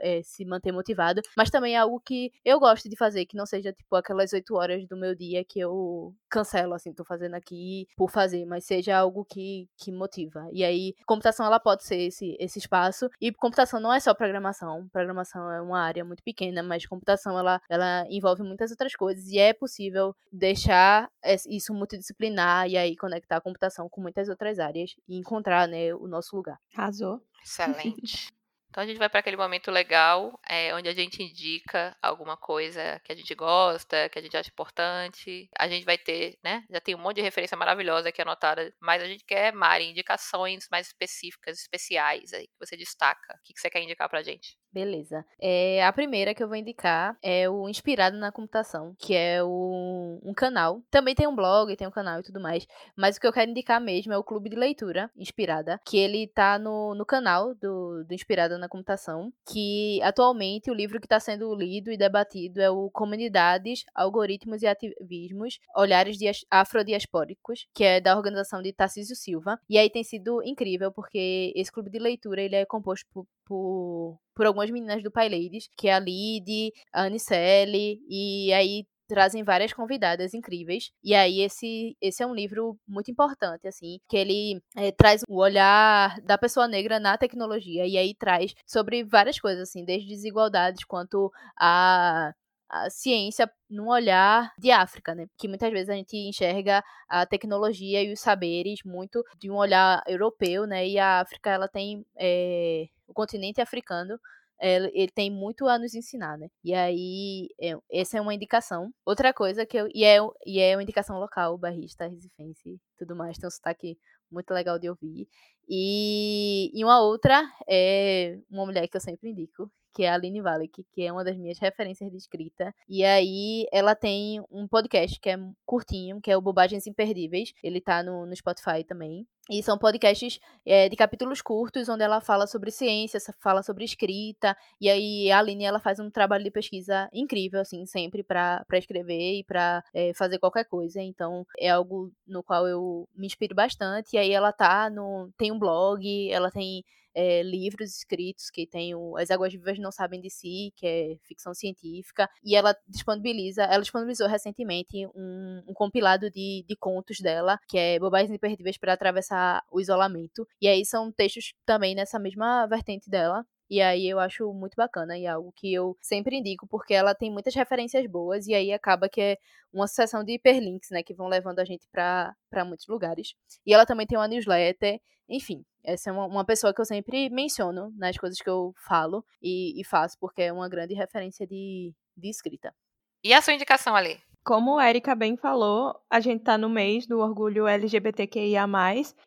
[0.00, 3.46] é, se manter motivado, mas também é algo que eu gosto de fazer, que não
[3.46, 7.86] seja tipo aquelas oito horas do meu dia que eu cancelo, assim, tô fazendo aqui
[7.96, 10.48] por fazer, mas seja algo que, que motiva.
[10.52, 13.08] E aí, computação ela pode ser esse, esse espaço.
[13.20, 14.88] E computação não é só programação.
[14.92, 19.19] Programação é uma área muito pequena, mas computação ela, ela envolve muitas outras coisas.
[19.28, 21.10] E é possível deixar
[21.48, 26.06] isso multidisciplinar e aí conectar a computação com muitas outras áreas e encontrar né, o
[26.06, 26.58] nosso lugar.
[26.74, 27.20] Arrasou.
[27.42, 28.28] Excelente.
[28.70, 33.00] Então a gente vai para aquele momento legal, é, onde a gente indica alguma coisa
[33.04, 35.48] que a gente gosta, que a gente acha importante.
[35.58, 36.64] A gente vai ter, né?
[36.70, 40.68] Já tem um monte de referência maravilhosa aqui anotada, mas a gente quer, Mari, indicações
[40.70, 43.34] mais específicas, especiais aí, que você destaca.
[43.34, 44.56] O que, que você quer indicar pra gente?
[44.72, 45.26] Beleza.
[45.40, 50.20] É, a primeira que eu vou indicar é o Inspirado na Computação, que é o,
[50.22, 50.80] um canal.
[50.88, 52.68] Também tem um blog, tem um canal e tudo mais.
[52.94, 56.28] Mas o que eu quero indicar mesmo é o Clube de Leitura Inspirada, que ele
[56.28, 59.32] tá no, no canal do, do Inspirada na Computação.
[59.44, 64.68] Que atualmente o livro que está sendo lido e debatido é o Comunidades, Algoritmos e
[64.68, 66.16] Ativismos, Olhares
[66.48, 69.58] Afrodiaspóricos, que é da organização de Tarcísio Silva.
[69.68, 74.16] E aí tem sido incrível, porque esse clube de leitura ele é composto por, por
[74.34, 79.42] por algumas meninas do Pai Ladies, que é a Lid, a Anicelle, e aí trazem
[79.42, 80.92] várias convidadas incríveis.
[81.02, 85.40] E aí esse, esse é um livro muito importante, assim, que ele é, traz o
[85.42, 87.86] olhar da pessoa negra na tecnologia.
[87.86, 91.30] E aí traz sobre várias coisas, assim, desde desigualdades quanto
[91.60, 92.32] a
[92.70, 95.26] a ciência num olhar de África, né?
[95.38, 100.02] Que muitas vezes a gente enxerga a tecnologia e os saberes muito de um olhar
[100.06, 100.86] europeu, né?
[100.86, 104.18] E a África, ela tem é, o continente africano
[104.60, 106.48] ele tem muito a nos ensinar, né?
[106.62, 108.92] E aí, é, essa é uma indicação.
[109.06, 109.88] Outra coisa que eu.
[109.94, 113.38] E é, e é uma indicação local, barrista, resifense e tudo mais.
[113.38, 113.98] Tem um sotaque
[114.30, 115.26] muito legal de ouvir.
[115.68, 120.40] E, e uma outra é uma mulher que eu sempre indico, que é a Aline
[120.40, 122.74] Valek, que é uma das minhas referências de escrita.
[122.88, 127.52] E aí ela tem um podcast que é curtinho, que é o Bobagens Imperdíveis.
[127.62, 129.26] Ele tá no, no Spotify também.
[129.50, 134.56] E são podcasts é, de capítulos curtos, onde ela fala sobre ciência, fala sobre escrita.
[134.80, 139.40] E aí a Aline ela faz um trabalho de pesquisa incrível, assim, sempre para escrever
[139.40, 141.02] e para é, fazer qualquer coisa.
[141.02, 144.14] Então é algo no qual eu me inspiro bastante.
[144.14, 145.30] E aí ela tá no.
[145.36, 146.84] tem um blog, ela tem
[147.14, 151.16] é, livros escritos que tem o As Águas Vivas Não Sabem de Si, que é
[151.24, 157.58] ficção científica, e ela disponibiliza, ela disponibilizou recentemente um, um compilado de, de contos dela,
[157.68, 162.66] que é Bobagens Imperdíveis para Atravessar o Isolamento, e aí são textos também nessa mesma
[162.66, 166.66] vertente dela, e aí eu acho muito bacana e é algo que eu sempre indico,
[166.66, 169.38] porque ela tem muitas referências boas e aí acaba que é
[169.72, 172.34] uma sucessão de hiperlinks, né, que vão levando a gente para
[172.66, 173.34] muitos lugares.
[173.64, 177.30] E ela também tem uma newsletter, enfim, essa é uma, uma pessoa que eu sempre
[177.30, 181.94] menciono nas coisas que eu falo e, e faço, porque é uma grande referência de,
[182.16, 182.74] de escrita.
[183.22, 184.20] E a sua indicação ali?
[184.42, 188.66] Como a Erika bem falou, a gente está no mês do orgulho LGBTQIA+,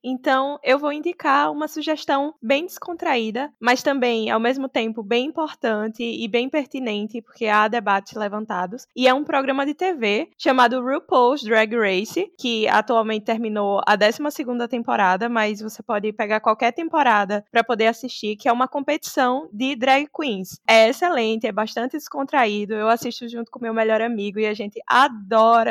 [0.03, 6.03] então eu vou indicar uma sugestão bem descontraída, mas também, ao mesmo tempo, bem importante
[6.03, 11.43] e bem pertinente, porque há debates levantados, e é um programa de TV chamado RuPaul's
[11.43, 17.63] Drag Race, que atualmente terminou a 12ª temporada, mas você pode pegar qualquer temporada para
[17.63, 20.59] poder assistir, que é uma competição de drag queens.
[20.67, 24.81] É excelente, é bastante descontraído, eu assisto junto com meu melhor amigo e a gente
[24.87, 25.12] adora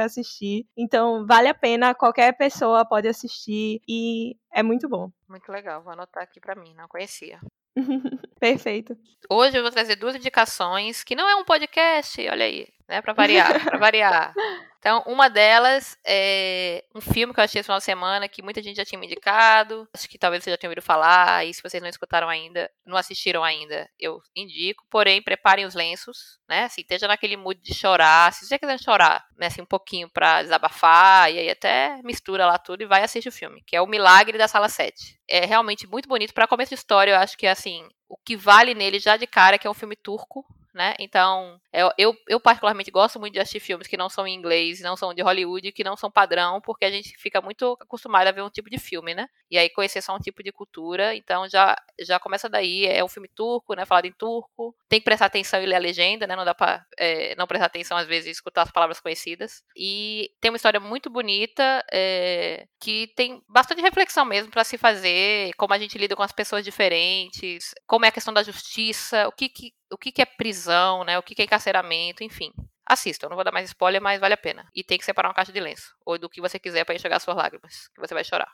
[0.04, 0.66] assistir.
[0.76, 5.10] Então, vale a pena, qualquer pessoa pode assistir e é muito bom.
[5.28, 7.40] Muito legal, vou anotar aqui para mim, não conhecia.
[8.38, 8.96] Perfeito.
[9.30, 13.12] Hoje eu vou trazer duas indicações, que não é um podcast, olha aí, né, para
[13.12, 14.34] variar, para variar.
[14.82, 18.60] Então, uma delas é um filme que eu achei esse final de semana que muita
[18.60, 19.88] gente já tinha me indicado.
[19.94, 21.46] Acho que talvez vocês já tenham ouvido falar.
[21.46, 24.84] E se vocês não escutaram ainda, não assistiram ainda, eu indico.
[24.90, 26.64] Porém, preparem os lenços, né?
[26.64, 28.32] Assim, esteja naquele mood de chorar.
[28.32, 32.58] Se você quiser chorar, né, assim, um pouquinho pra desabafar, e aí até mistura lá
[32.58, 35.16] tudo e vai assistir o filme, que é O Milagre da Sala 7.
[35.28, 36.34] É realmente muito bonito.
[36.34, 39.54] Para começo de história, eu acho que, assim, o que vale nele já de cara
[39.54, 40.94] é que é um filme turco, né?
[40.98, 41.60] Então,
[41.96, 45.14] eu, eu, particularmente gosto muito de assistir filmes que não são em inglês, não são
[45.14, 48.50] de Hollywood, que não são padrão, porque a gente fica muito acostumado a ver um
[48.50, 49.26] tipo de filme, né?
[49.50, 52.86] E aí conhecer só um tipo de cultura, então já, já começa daí.
[52.86, 53.84] É um filme turco, né?
[53.84, 54.74] Falado em turco.
[54.88, 56.36] Tem que prestar atenção e ler a legenda, né?
[56.36, 59.62] Não dá pra é, não prestar atenção, às vezes, e escutar as palavras conhecidas.
[59.76, 65.52] E tem uma história muito bonita, é, que tem bastante reflexão mesmo para se fazer,
[65.56, 69.32] como a gente lida com as pessoas diferentes, como é a questão da justiça, o
[69.32, 71.18] que, que o que, que é prisão, né?
[71.18, 72.52] O que, que é encarceramento, enfim.
[72.84, 74.68] Assista, eu não vou dar mais spoiler, mas vale a pena.
[74.74, 75.94] E tem que separar uma caixa de lenço.
[76.04, 78.50] Ou do que você quiser para enxergar suas lágrimas, que você vai chorar.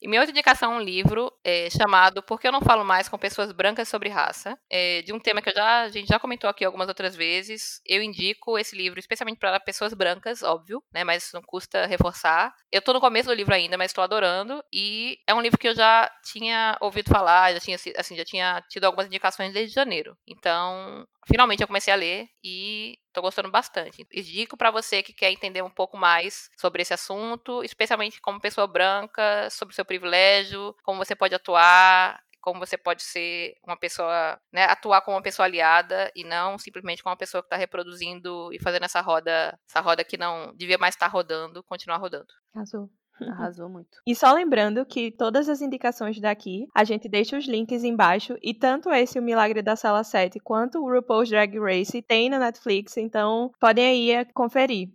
[0.00, 3.08] E minha outra indicação é um livro é, chamado Por que eu não falo mais
[3.08, 4.58] com pessoas brancas sobre raça?
[4.70, 7.80] É, de um tema que já, a gente já comentou aqui algumas outras vezes.
[7.86, 11.02] Eu indico esse livro especialmente para pessoas brancas, óbvio, né?
[11.02, 12.54] Mas não custa reforçar.
[12.70, 14.62] Eu tô no começo do livro ainda, mas estou adorando.
[14.72, 18.62] E é um livro que eu já tinha ouvido falar, já tinha, assim, já tinha
[18.68, 20.16] tido algumas indicações desde janeiro.
[20.26, 24.06] Então, finalmente eu comecei a ler e tô gostando bastante.
[24.12, 28.66] Indico para você que quer entender um pouco mais sobre esse assunto, especialmente como pessoa
[28.66, 34.64] branca, sobre seu privilégio, como você pode atuar, como você pode ser uma pessoa, né,
[34.64, 38.58] atuar como uma pessoa aliada e não simplesmente como uma pessoa que está reproduzindo e
[38.60, 42.28] fazendo essa roda, essa roda que não devia mais estar tá rodando, continuar rodando.
[42.54, 42.90] Azul.
[43.20, 43.98] Arrasou muito.
[44.06, 48.36] E só lembrando que todas as indicações daqui, a gente deixa os links embaixo.
[48.42, 52.38] E tanto esse O Milagre da Sala 7 quanto o RuPaul's Drag Race tem na
[52.38, 52.96] Netflix.
[52.96, 54.90] Então podem aí conferir.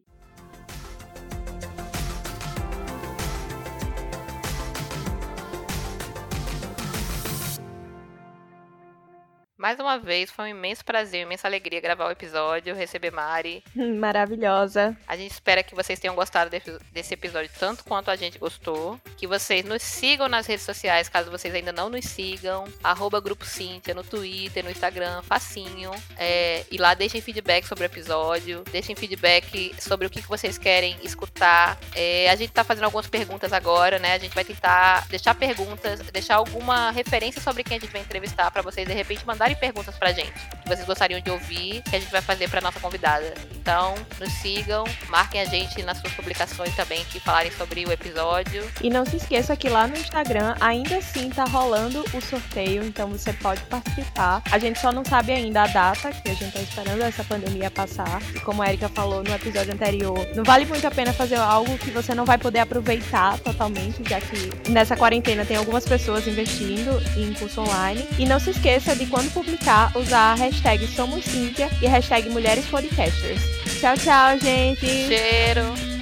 [9.61, 13.63] Mais uma vez, foi um imenso prazer, uma imensa alegria gravar o episódio, receber Mari.
[13.77, 14.97] Maravilhosa.
[15.07, 16.49] A gente espera que vocês tenham gostado
[16.91, 18.99] desse episódio tanto quanto a gente gostou.
[19.15, 22.65] Que vocês nos sigam nas redes sociais, caso vocês ainda não nos sigam.
[22.83, 25.91] Arroba Grupo Cíntia no Twitter, no Instagram, facinho.
[26.17, 28.63] É, e lá deixem feedback sobre o episódio.
[28.71, 31.77] Deixem feedback sobre o que vocês querem escutar.
[31.93, 34.13] É, a gente tá fazendo algumas perguntas agora, né?
[34.13, 38.49] A gente vai tentar deixar perguntas, deixar alguma referência sobre quem a gente vai entrevistar
[38.49, 41.95] para vocês de repente mandarem mandarem perguntas pra gente que vocês gostariam de ouvir, que
[41.95, 43.33] a gente vai fazer pra nossa convidada.
[43.55, 48.63] Então, nos sigam, marquem a gente nas suas publicações também que falarem sobre o episódio.
[48.81, 53.09] E não se esqueça que lá no Instagram ainda assim tá rolando o sorteio, então
[53.09, 54.41] você pode participar.
[54.51, 57.69] A gente só não sabe ainda a data, que a gente tá esperando essa pandemia
[57.69, 58.21] passar.
[58.35, 61.77] E como a Erika falou no episódio anterior, não vale muito a pena fazer algo
[61.77, 67.01] que você não vai poder aproveitar totalmente, já que nessa quarentena tem algumas pessoas investindo
[67.17, 68.07] em curso online.
[68.17, 72.29] E não se esqueça de quando publicar, usar a hashtag Somos Cíntia e a hashtag
[72.29, 73.41] Mulheres Podcasters.
[73.79, 74.85] Tchau, tchau, gente.
[74.85, 76.00] Cheiro.